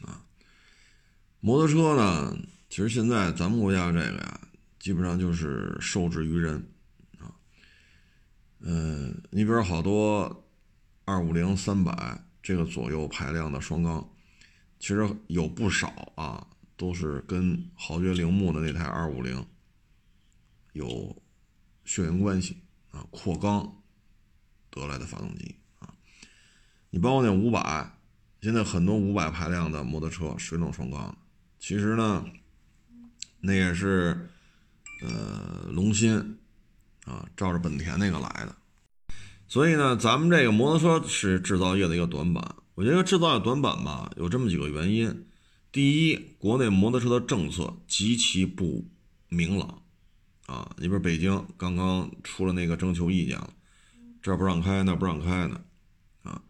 [0.08, 0.24] 啊，
[1.40, 2.34] 摩托车呢，
[2.70, 4.40] 其实现在咱们国家这个呀。
[4.78, 6.54] 基本上就是受制于人，
[7.18, 7.34] 啊，
[8.60, 10.48] 嗯，你比如好多
[11.04, 14.08] 二五零、三百这个左右排量的双缸，
[14.78, 16.46] 其实有不少啊，
[16.76, 19.44] 都是跟豪爵铃木的那台二五零
[20.72, 21.14] 有
[21.88, 22.58] 血缘关系
[22.92, 23.82] 啊，扩缸
[24.70, 25.88] 得来的发动机啊。
[26.90, 27.98] 你包括那五百，
[28.42, 31.16] 现在很多五百排量的摩托车水冷双缸，
[31.58, 32.24] 其实呢，
[33.40, 34.28] 那也是。
[35.00, 36.40] 呃，龙芯
[37.04, 38.56] 啊，照着本田那个来的，
[39.46, 42.56] 所以呢，咱们这个摩托车是制造业的一个短板。
[42.74, 45.24] 我觉得制造业短板吧，有这么几个原因：
[45.70, 48.88] 第一，国内摩托车的政策极其不
[49.28, 49.84] 明朗
[50.48, 53.50] 啊，你比如北京刚刚出了那个征求意见了，
[54.22, 55.60] 这不让开，那不让开的
[56.22, 56.40] 啊。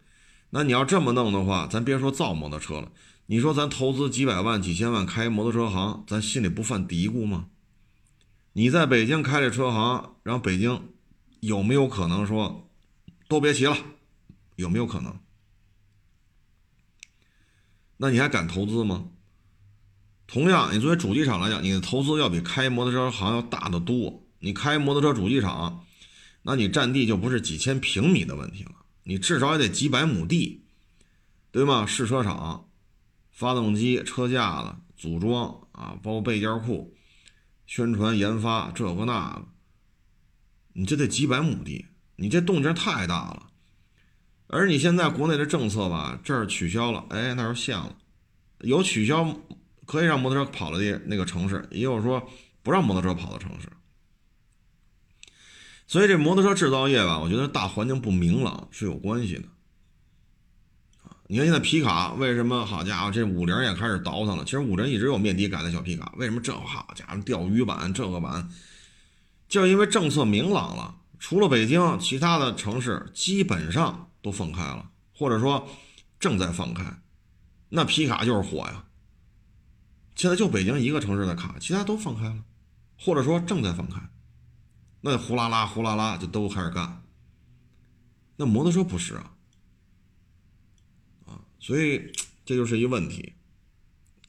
[0.51, 2.93] 那你要这么弄的话，咱别说造摩托车了，
[3.25, 7.49] 你说咱投资几百万、几千万开摩托车行，咱心里不犯嘀咕吗？
[8.53, 10.89] 你在北京开这车行，然后北京
[11.41, 12.69] 有没有可能说
[13.27, 13.77] 都别骑了？
[14.55, 15.19] 有没有可能？
[17.97, 19.09] 那你还敢投资吗？
[20.31, 24.23] 同样，你作为主机厂来讲，你的投资要比开摩托车行要大得多。
[24.37, 25.83] 你开摩托车主机厂，
[26.43, 28.71] 那你占地就不是几千平米的问题了，
[29.05, 30.65] 你至少也得几百亩地，
[31.51, 31.83] 对吗？
[31.83, 32.67] 试车场、
[33.31, 36.95] 发动机、车架子、组装啊，包括备件库。
[37.65, 39.47] 宣传研发这个那个，
[40.73, 43.47] 你这得几百亩地，你这动静太大了。
[44.45, 47.95] 而你现在国内的政策吧，这儿取消了，哎，那儿限了，
[48.59, 49.35] 有取消
[49.89, 52.29] 可以让摩托车跑的那个城市，也有说
[52.61, 53.67] 不让摩托车跑的城市。
[55.87, 59.45] 所以这摩托车制造业吧，我觉得大环境不明朗是有关系的。
[61.25, 64.45] 你看现在皮卡为什么好家伙，这五菱也开始倒腾了。
[64.45, 68.47] 其实五菱一直有面的改的小皮卡，为什么这好家伙钓鱼版这个版，
[69.47, 75.67] 就因为政策明朗了，除了北京，其他的城市基本上都放开了，或者说
[76.19, 76.83] 正在放开，
[77.69, 78.85] 那皮卡就是火呀。
[80.19, 82.43] 现在就北京一个城市的卡，其他都放开了，
[82.99, 84.01] 或者说正在放开，
[84.99, 87.01] 那呼啦啦呼啦啦就都开始干。
[88.35, 89.31] 那摩托车不是啊。
[91.25, 92.11] 啊所以
[92.43, 93.33] 这就是一个问题，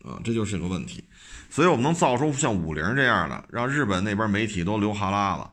[0.05, 1.03] 啊，这就是一个问题。
[1.51, 5.51] 所以我们能造出像五菱这样的，让日本那边媒体都流哈喇子，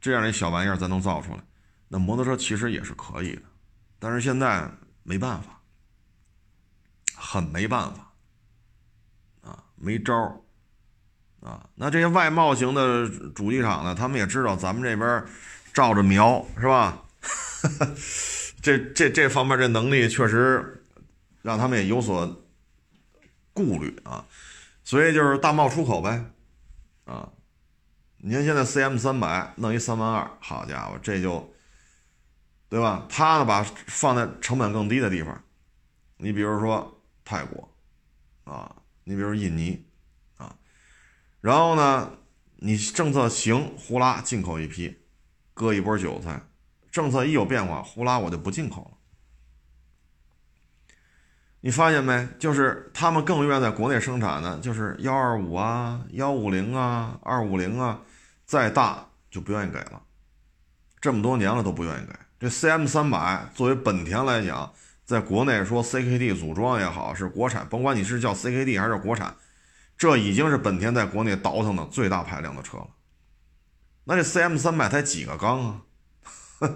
[0.00, 1.44] 这样的小玩意儿咱能造出来，
[1.88, 3.42] 那摩托车其实也是可以的。
[3.98, 5.60] 但是现在没办法，
[7.14, 8.09] 很没办法，
[9.82, 10.40] 没招儿，
[11.40, 15.24] 啊，那这些外贸型的主机厂呢，他们也知道咱们这边
[15.72, 17.02] 照着瞄，是吧？
[18.62, 20.84] 这这这方面这能力确实
[21.40, 22.44] 让他们也有所
[23.54, 24.26] 顾虑啊，
[24.84, 26.24] 所以就是大贸出口呗，
[27.06, 27.30] 啊，
[28.18, 31.50] 你看现在 CM 三百弄一三万二，好家伙，这就
[32.68, 33.06] 对吧？
[33.08, 35.42] 他呢把放在成本更低的地方，
[36.18, 37.68] 你比如说泰国
[38.44, 38.76] 啊，
[39.10, 39.84] 你比如印尼
[40.36, 40.54] 啊，
[41.40, 42.12] 然后呢，
[42.58, 44.98] 你政策行，呼啦进口一批，
[45.52, 46.40] 割一波韭菜。
[46.92, 48.96] 政策一有变化，呼啦我就不进口了。
[51.60, 52.28] 你发现没？
[52.38, 58.02] 就是他们更愿意在国内生产的，就是幺二五啊、幺五零啊、二五零啊，
[58.46, 60.00] 再大就不愿意给了。
[61.00, 62.14] 这么多年了都不愿意给。
[62.38, 64.72] 这 CM 三百作为本田来讲，
[65.10, 69.34] 在国内说 CKD 组装也好，是国产，甭管你是叫 CKD 还是国产，
[69.98, 72.86] 这已经是本田在国内倒腾的最大排量的车了。
[74.04, 75.82] 那这 CM 三百才几个缸啊？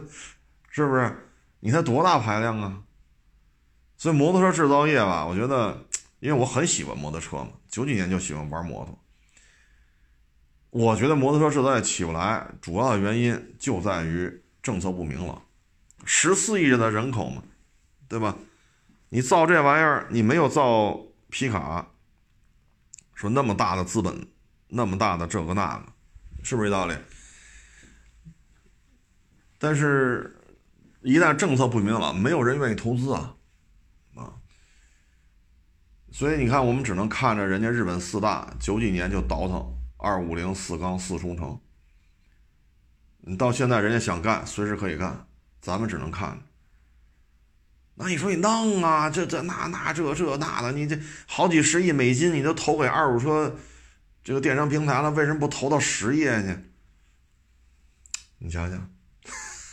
[0.68, 1.28] 是不是？
[1.61, 2.82] 你才多大排量啊？
[3.97, 5.87] 所以摩托车制造业吧，我觉得，
[6.18, 8.99] 因为我很喜欢摩托车嘛，九几年就喜欢玩摩托。
[10.70, 15.41] 我觉得摩托车制造业起不来，主要的原因就在于政策不明朗。
[16.05, 17.41] 十四亿人的人口嘛，
[18.14, 18.36] 对吧？
[19.08, 20.96] 你造这玩意儿，你没有造
[21.30, 21.90] 皮卡，
[23.12, 24.28] 说那么大的资本，
[24.68, 25.92] 那么大的这个那个，
[26.44, 26.94] 是不是这道理？
[29.58, 30.36] 但是，
[31.00, 33.34] 一旦政策不明朗，没有人愿意投资啊，
[34.14, 34.34] 啊。
[36.12, 41.60] 所以你看，我们只能看着人家日本四大九几年就倒腾二五零四缸四冲程，
[43.22, 45.26] 你到现在人家想干，随时可以干。
[45.60, 46.40] 咱们只能看，
[47.97, 53.57] 那你说你弄啊，这这那那这这那的，你这好几十亿美金你都投给二手车
[54.22, 56.59] 这个电商平台了，为什么不投到实业去？
[58.38, 58.90] 你想想，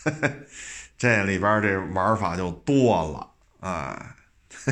[0.98, 4.16] 这里边这玩法就多了，哎，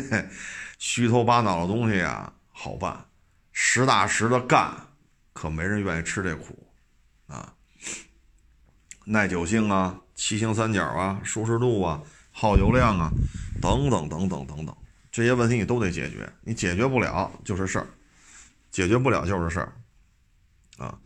[0.78, 3.06] 虚头巴脑的东西啊好办，
[3.52, 4.74] 实打实的干，
[5.34, 6.72] 可没人愿意吃这苦
[7.28, 7.54] 啊，
[9.06, 10.02] 耐久性啊。
[10.16, 12.02] 七星三角啊，舒适度啊，
[12.40, 13.12] 耗油量啊，
[13.62, 14.74] 等等等等等等，
[15.12, 16.32] 这些问题你都得解决。
[16.42, 17.88] 你解决不了就是事儿，
[18.72, 19.74] 解决不了就是事儿，
[20.78, 20.98] 啊。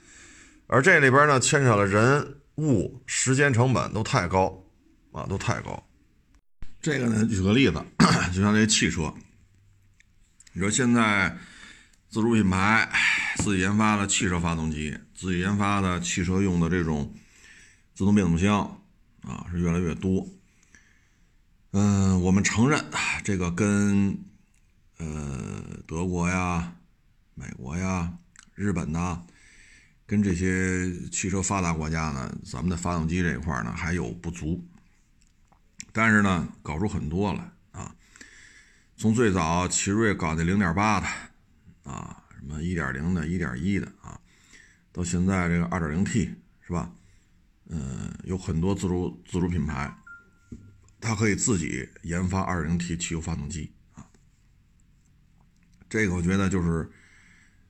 [0.67, 4.63] 而这里边呢，牵扯了人物、时间成本都太高
[5.11, 5.83] 啊，都太高。
[6.79, 7.83] 这个呢，举个例子，
[8.31, 9.11] 就像这汽车，
[10.53, 11.35] 你说现在
[12.09, 12.87] 自主品牌
[13.37, 17.11] 自己研发的汽车发动机，自己研发的汽车用的这种
[17.95, 18.79] 自动变速箱。
[19.23, 20.27] 啊，是越来越多。
[21.75, 22.85] 嗯，我们承认
[23.23, 24.15] 这个跟
[24.99, 26.75] 呃德国呀、
[27.33, 28.13] 美国呀、
[28.53, 29.23] 日本呐，
[30.05, 34.63] 跟这些汽车发达国家呢，咱们的发动机这一块呢还有不足。
[35.91, 37.95] 但是呢，搞出很多来啊。
[38.95, 41.07] 从最早奇瑞搞的零点八的
[41.91, 44.19] 啊，什么一点零的、一点一的啊，
[44.91, 46.91] 到现在这个二点零 T 是吧？
[47.67, 49.91] 嗯，有很多自主自主品牌，
[51.03, 54.07] 它可以自己研发 2.0T 汽油发动机啊。
[55.89, 56.89] 这个我觉得就是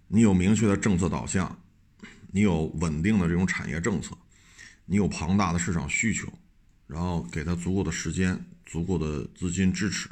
[0.08, 1.60] 你有明确的政策导向，
[2.28, 4.16] 你有稳定的这种产业政策，
[4.86, 6.32] 你有庞大的市场需求，
[6.86, 10.08] 然后给它足够的时间、足够的资金支持，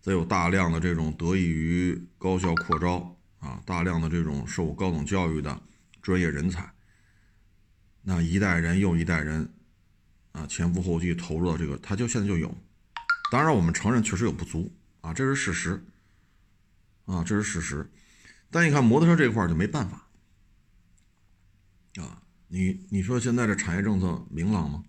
[0.00, 5.62] 再有大量的这种得益于高校扩招啊，大量的这种受高等教育的
[6.00, 6.72] 专业人才。
[8.00, 9.52] 那一代人又一代人，
[10.32, 12.56] 啊，前赴后继投入到这个，他就现在就有。
[13.32, 15.84] 当然，我们承认确实有不足啊，这是事实，
[17.06, 17.90] 啊，这是事实。
[18.50, 20.08] 但你看摩托车这块就没办法，
[21.96, 24.84] 啊，你你说现在这产业政策明朗吗？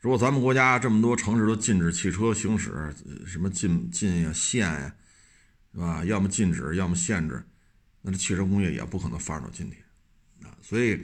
[0.00, 2.92] 如果咱们国家这么多城市都禁止汽车行驶，
[3.24, 4.94] 什么禁禁呀限呀，
[5.72, 6.04] 是吧？
[6.04, 7.46] 要么禁止，要么限制，
[8.00, 9.80] 那这汽车工业也不可能发展到今天，
[10.42, 11.00] 啊，所以。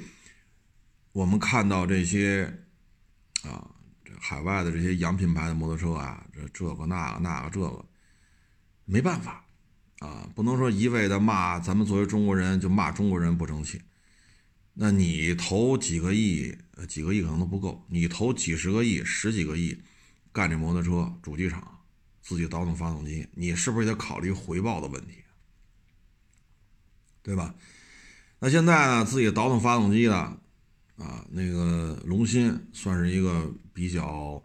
[1.12, 2.67] 我们看到这些
[3.45, 3.70] 啊，
[4.05, 7.84] 这海外的这些洋品牌的摩托车啊，这这个那个那个这个，
[8.84, 9.45] 没办法
[10.01, 13.80] 啊，不能说一味的骂咱们作为中国人就骂中国人不争气。
[14.74, 16.57] 那你投几个亿，
[16.89, 19.80] 几个亿可能都不够，你投几十个亿、十几个亿
[20.32, 21.80] 干这摩托车主机厂，
[22.20, 25.22] 自己倒腾发动机，你是不是也得考虑回报的问题？
[27.22, 27.55] 对吧？
[28.41, 30.41] 那现在呢，自己倒腾发动机的。
[30.99, 34.42] 啊，那个龙芯算是一个比较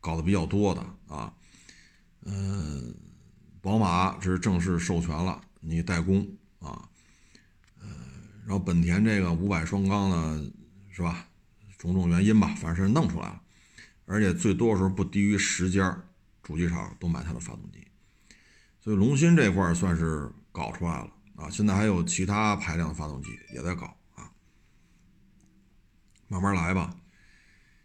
[0.00, 1.32] 搞得比较多的啊，
[2.24, 2.94] 嗯，
[3.60, 6.26] 宝马这是正式授权了，你代工
[6.58, 6.88] 啊，
[7.80, 7.88] 嗯，
[8.44, 10.50] 然后本田这个五百双缸呢，
[10.90, 11.28] 是吧？
[11.78, 13.40] 种种原因吧，反正是弄出来了，
[14.04, 15.96] 而且最多的时候不低于十家
[16.42, 17.86] 主机厂都买它的发动机，
[18.80, 23.96] 所以龙芯这块算是搞出来了啊，现在还有其他排量的发动机也在搞。
[26.28, 26.94] 慢慢来吧。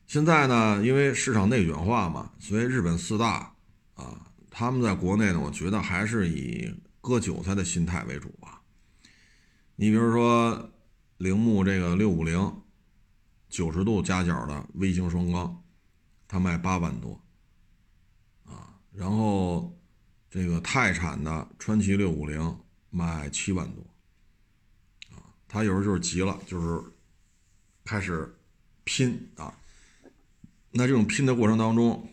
[0.06, 3.56] 现在呢，因为市场内卷化嘛，所以日本四大
[3.96, 8.62] 啊，他们在国内呢，我觉得还是以割韭菜的心态为主吧。
[9.78, 10.72] 你比如说
[11.18, 12.62] 铃木这个六五零
[13.50, 15.64] 九十度夹角的微型双缸，
[16.28, 17.20] 它卖八万多
[18.46, 19.74] 啊，然后
[20.30, 23.82] 这个泰产的川崎六五零卖七万多
[25.16, 26.84] 啊，他有时候就是急了，就是。
[27.84, 28.36] 开始
[28.84, 29.58] 拼啊，
[30.72, 32.10] 那这种拼的过程当中，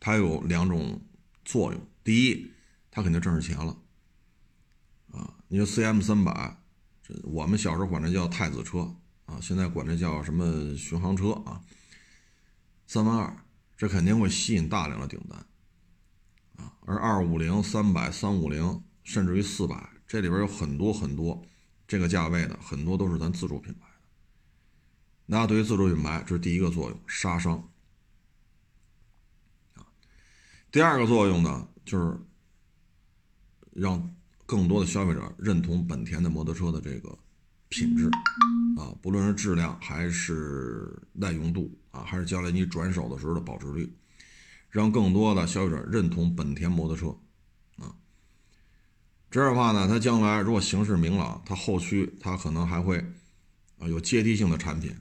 [0.00, 1.00] 它有两种
[1.44, 1.80] 作用。
[2.02, 2.50] 第一，
[2.90, 3.76] 它肯定挣着钱了
[5.12, 5.34] 啊。
[5.48, 6.56] 你说 CM 三百，
[7.02, 8.94] 这我们小时候管这叫太子车
[9.26, 11.60] 啊，现在管这叫什么巡航车啊，
[12.86, 13.36] 三万二，
[13.76, 15.46] 这肯定会吸引大量的订单
[16.56, 16.72] 啊。
[16.86, 21.44] 而二五零、三百、三五零，甚至于四百，这里边有很多很多
[21.86, 23.85] 这个价位的很多都是咱自主品牌。
[25.28, 27.68] 那对于自主品牌，这是第一个作用，杀伤。
[29.74, 29.82] 啊，
[30.70, 32.16] 第二个作用呢，就是
[33.72, 34.14] 让
[34.46, 37.18] 更多的消费者认同本田的摩托车的这个
[37.68, 38.08] 品质，
[38.76, 43.92] 啊，不论是质量还是耐用度啊，还是将来你转手的时候的保值率，
[44.70, 47.08] 让更多的消费者认同本田摩托车，
[47.84, 47.92] 啊，
[49.28, 52.98] 这样的话呢，它将来如果形势明朗，它后续它可能还会
[53.80, 54.96] 啊有阶梯性的产品。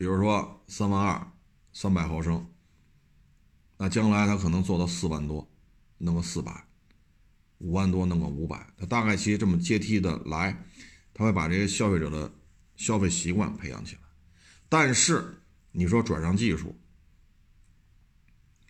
[0.00, 1.30] 比如说三万二，
[1.74, 2.50] 三百毫升，
[3.76, 5.46] 那将来它可能做到四万多，
[5.98, 6.66] 弄个四百，
[7.58, 10.64] 五万多弄个五百，它大概其实这么阶梯的来，
[11.12, 12.32] 它会把这些消费者的
[12.76, 14.00] 消费习惯培养起来。
[14.70, 16.74] 但是你说转让技术，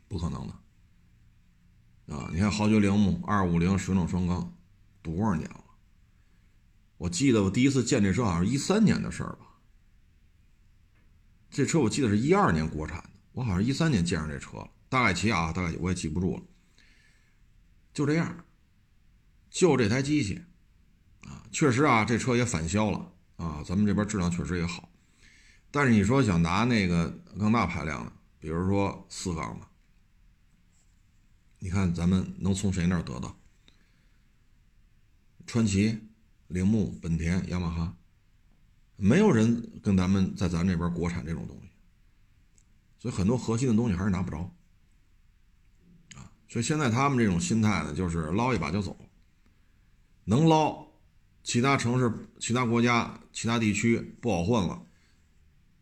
[0.09, 2.29] 不可能的啊！
[2.33, 4.53] 你看豪爵铃木二五零水冷双缸，
[5.01, 5.65] 多少年了？
[6.97, 9.47] 我记得我第一次见这车好像是一三年的事儿吧。
[11.51, 14.71] 这车我记得是一二年国产的，我好像一三年见上这车了。
[14.89, 16.43] 大概齐啊，大概我也记不住了。
[17.93, 18.45] 就这样，
[19.51, 20.43] 就这台机器
[21.23, 23.63] 啊，确实啊，这车也返销了啊。
[23.65, 24.89] 咱们这边质量确实也好，
[25.71, 29.67] 但是你说想拿那个更大排量的，比如说四缸的，
[31.59, 33.37] 你看咱们能从谁那儿得到？
[35.47, 35.99] 川崎、
[36.47, 37.97] 铃木、本田、雅马哈。
[39.01, 41.71] 没有人跟咱们在咱这边国产这种东西，
[42.99, 44.39] 所以很多核心的东西还是拿不着，
[46.17, 48.95] 啊，所以现在他们这种心态呢，就是捞一把就走，
[50.25, 50.87] 能捞，
[51.43, 54.83] 其他城市、其他国家、其他地区不好混了，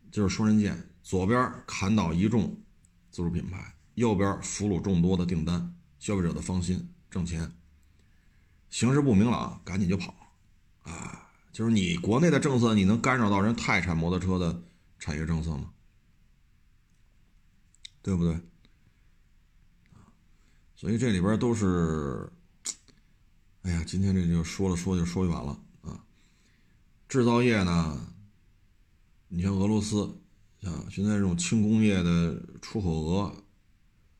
[0.09, 2.57] 就是双刃剑，左边砍倒一众
[3.11, 7.51] 自主品牌，右边俘虏众多的订单，消费者的芳心，挣钱，
[8.69, 10.15] 形势不明朗，赶紧就跑，
[10.83, 11.25] 啊。
[11.51, 14.63] 就是你国内的政策，你能干扰到人泰产摩托车的
[14.97, 15.73] 产业政策吗？
[18.01, 18.39] 对不对？
[20.75, 22.31] 所以这里边都是，
[23.63, 26.05] 哎呀，今天这就说了说就说远了啊。
[27.09, 28.13] 制造业呢，
[29.27, 30.03] 你像俄罗斯
[30.61, 33.43] 啊，现在这种轻工业的出口额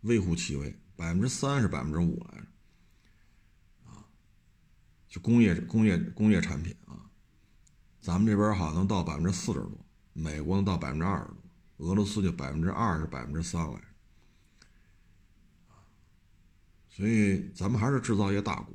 [0.01, 2.47] 微乎其微，百分之三是百分之五来着，
[3.85, 4.03] 啊，
[5.07, 7.08] 就工业工业工业产品啊。
[8.01, 9.71] 咱们这边好像到百分之四十多，
[10.13, 11.25] 美国能到百分之二十
[11.77, 13.81] 多，俄罗斯就百分之二是百分之三来
[16.89, 18.73] 所以咱们还是制造业大国，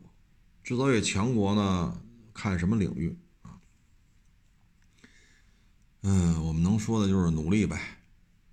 [0.63, 2.01] 制造业强国呢，
[2.33, 3.59] 看什么领域啊？
[6.03, 7.99] 嗯，我们能说的就是努力呗，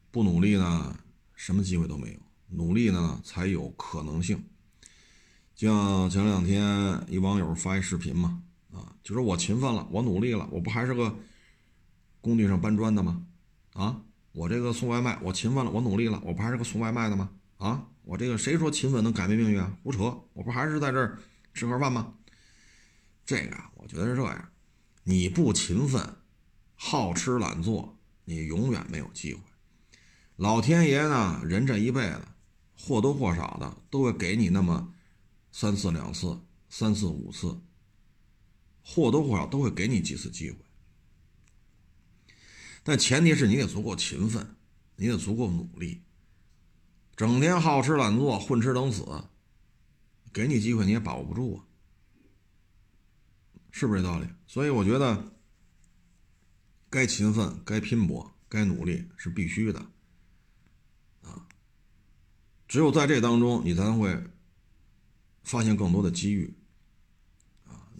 [0.09, 0.97] 不努力呢，
[1.35, 4.43] 什么机会都没有；努力呢，才有可能性。
[5.53, 8.43] 就像前两天一网友发一视频嘛。
[8.71, 11.15] 啊，就说我勤奋了，我努力了，我不还是个
[12.21, 13.25] 工地上搬砖的吗？
[13.73, 14.01] 啊，
[14.31, 17.29] 我这个送外卖，我勤奋了，我努力了，我不还是个送外卖的吗？
[17.57, 19.77] 啊，我这个谁说勤奋能改变命运啊？
[19.83, 20.03] 胡扯，
[20.33, 21.17] 我不还是在这儿
[21.53, 22.13] 吃盒饭吗？
[23.25, 24.49] 这个，我觉得是这样，
[25.03, 26.17] 你不勤奋，
[26.75, 29.41] 好吃懒做，你永远没有机会。
[30.37, 32.21] 老天爷呢，人这一辈子
[32.75, 34.93] 或多或少的都会给你那么
[35.51, 37.61] 三次两次、三次五次。
[38.83, 40.57] 或多或少都会给你几次机会，
[42.83, 44.55] 但前提是你得足够勤奋，
[44.95, 46.01] 你得足够努力。
[47.15, 49.05] 整天好吃懒做、混吃等死，
[50.33, 51.65] 给你机会你也把握不住啊，
[53.69, 54.27] 是不是这道理？
[54.47, 55.33] 所以我觉得，
[56.89, 59.79] 该勤奋、该拼搏、该努力是必须的
[61.21, 61.47] 啊。
[62.67, 64.19] 只有在这当中，你才会
[65.43, 66.51] 发现更多的机遇。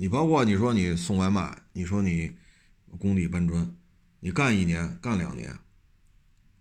[0.02, 2.36] 你包括你说你送外卖，你说你
[2.98, 3.76] 工地搬砖，
[4.20, 5.52] 你干一年干两年，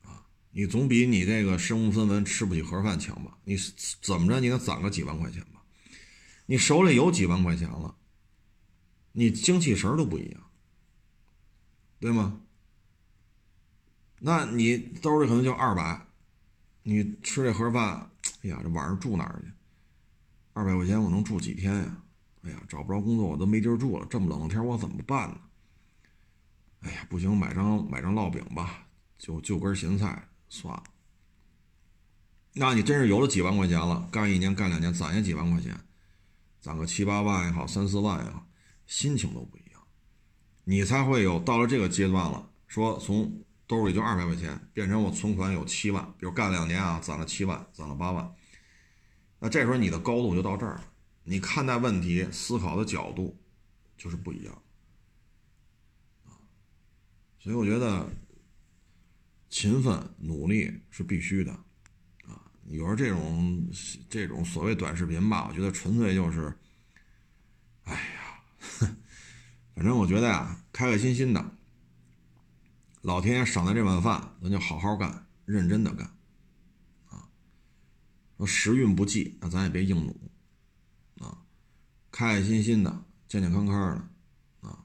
[0.03, 3.38] 啊，你总比你这个身无分文吃不起盒饭强吧？
[3.45, 3.57] 你
[4.03, 5.62] 怎么着你能攒个几万块钱吧？
[6.45, 7.97] 你手里有几万块钱了，
[9.12, 10.51] 你精气神都不一样，
[11.99, 12.43] 对吗？
[14.18, 16.07] 那你兜里可能就二百，
[16.82, 18.11] 你吃这盒饭，
[18.43, 19.51] 哎呀，这晚上住哪儿去？
[20.53, 22.03] 二百块钱我能住几天呀？
[22.43, 24.07] 哎呀，找不着工作，我都没地儿住了。
[24.09, 25.41] 这么冷的天，我怎么办呢？
[26.80, 28.86] 哎呀，不行，买张买张烙饼吧，
[29.18, 30.82] 就就根咸菜算了。
[32.55, 35.78] 那你真是有了几万块钱了，干一年干两年，攒下几万块钱，
[36.61, 38.47] 攒个七八万也好，三四万也好，
[38.86, 39.80] 心情都不一样。
[40.64, 48.34] 你才会有到了这个阶段了，说从兜里就二百块钱变成我存款有七万，比如干两年啊，攒了七万，攒了八万，
[49.38, 50.84] 那这时候你的高度就到这儿了。
[51.30, 53.40] 你看待问题、思考的角度
[53.96, 54.62] 就是不一样
[57.38, 58.10] 所以我觉得
[59.48, 61.52] 勤奋努力是必须的
[62.24, 62.50] 啊。
[62.64, 63.64] 有时候这种
[64.08, 66.52] 这种所谓短视频吧，我觉得纯粹就是，
[67.84, 68.42] 哎呀，
[69.76, 71.56] 反正我觉得呀，开开心心的，
[73.02, 76.12] 老天爷赏的这碗饭，咱就好好干，认真的干
[77.08, 77.30] 啊。
[78.36, 80.29] 说时运不济，那咱也别硬努，
[82.20, 84.84] 开开心心的，健健康康的啊，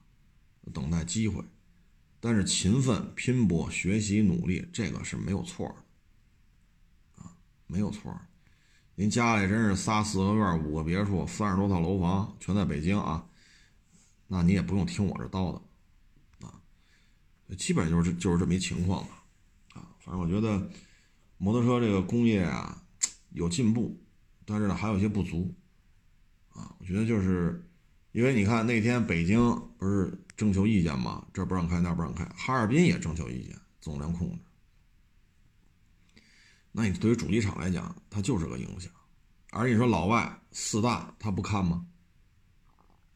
[0.72, 1.44] 等待机会。
[2.18, 8.18] 但是勤奋拼搏、学习努力，这个是没有错的，啊，没有错。
[8.94, 13.28] 您家里真是仨四合院、五个别墅、三十多套楼房，全在北京啊，
[14.28, 15.52] 那你也不用听我这叨
[16.40, 16.58] 叨，啊，
[17.58, 19.24] 基本就是就是这么一情况吧，
[19.74, 20.70] 啊，反正我觉得
[21.36, 22.82] 摩托车这个工业啊
[23.32, 24.02] 有进步，
[24.46, 25.54] 但是呢还有一些不足，
[26.56, 27.62] 啊，我觉得就是
[28.12, 29.38] 因为你看那天北京
[29.78, 30.12] 不是。
[30.36, 32.22] 征求意见嘛，这不让开，那不让开。
[32.36, 34.38] 哈尔滨也征求意见，总量控制。
[36.72, 38.92] 那你对于主机厂来讲，它就是个影响。
[39.50, 41.86] 而你说老外四大他不看吗？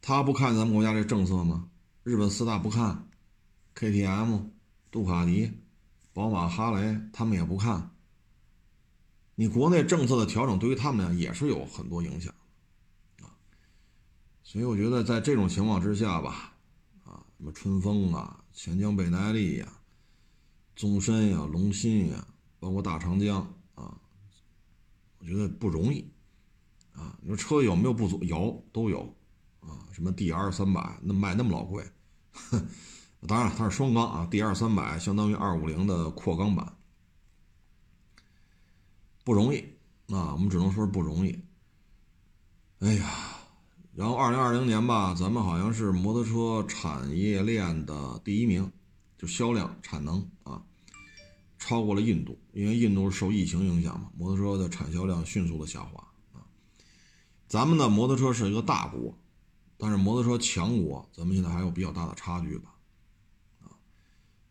[0.01, 1.69] 他不看咱们国家这政策吗？
[2.05, 3.07] 日本四大不看
[3.77, 4.45] ，KTM、
[4.91, 5.53] 杜卡迪、
[6.15, 7.91] 宝马、哈雷，他们也不看。
[9.35, 12.33] 你国内政策的调整对于他们俩也是有很多影响。
[14.51, 16.53] 所以我觉得在这种情况之下吧。
[17.05, 19.73] 啊什么春风啊，钱江倍耐力呀，
[20.75, 22.27] 宗申呀，龙鑫呀，
[22.59, 23.41] 包括大长江
[23.77, 23.97] 啊，
[25.21, 26.05] 我觉得不容易
[26.91, 27.17] 啊。
[27.23, 28.25] 你说车有没有不足？
[28.25, 29.03] 有，都有
[29.61, 29.87] 啊。
[29.93, 31.89] 什么 D R 三百那卖那么老贵，
[32.33, 32.61] 哼
[33.29, 36.77] 当然它是双缸啊，D R 三百相当于二五零的扩缸版，
[39.23, 39.61] 不容易
[40.09, 40.33] 啊。
[40.33, 41.41] 我们只能说是不容易。
[42.81, 43.30] 哎呀。
[44.01, 48.73] 然后，二零二零年吧，咱们好像是摩托车产业链的第一名，
[49.19, 50.63] 就销量、产能啊，
[51.59, 52.41] 超过了印度。
[52.55, 56.41] 因为印度是受疫情影响嘛，摩托车的产销量迅速的下滑啊。
[57.47, 59.15] 咱们的摩托车是一个大国，
[59.77, 62.75] 但是摩托车强国，咱们现在还有比较大的差距吧？
[63.61, 63.69] 啊，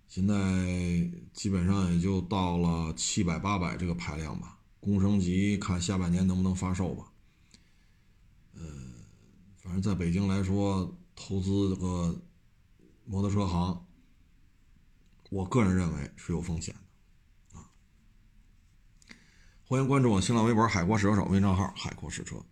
[0.07, 4.59] 现在基本上也就到了七百、八百这个排量吧。
[4.79, 7.07] 工升级，看下半年能不能发售吧。
[9.69, 12.19] 反正在北京来说，投资这个
[13.05, 13.85] 摩托车行，
[15.29, 16.73] 我个人认为是有风险
[17.53, 17.69] 的啊。
[19.63, 22.43] 欢迎关注我新浪微博“海阔试车手”微信账号“海阔试车”。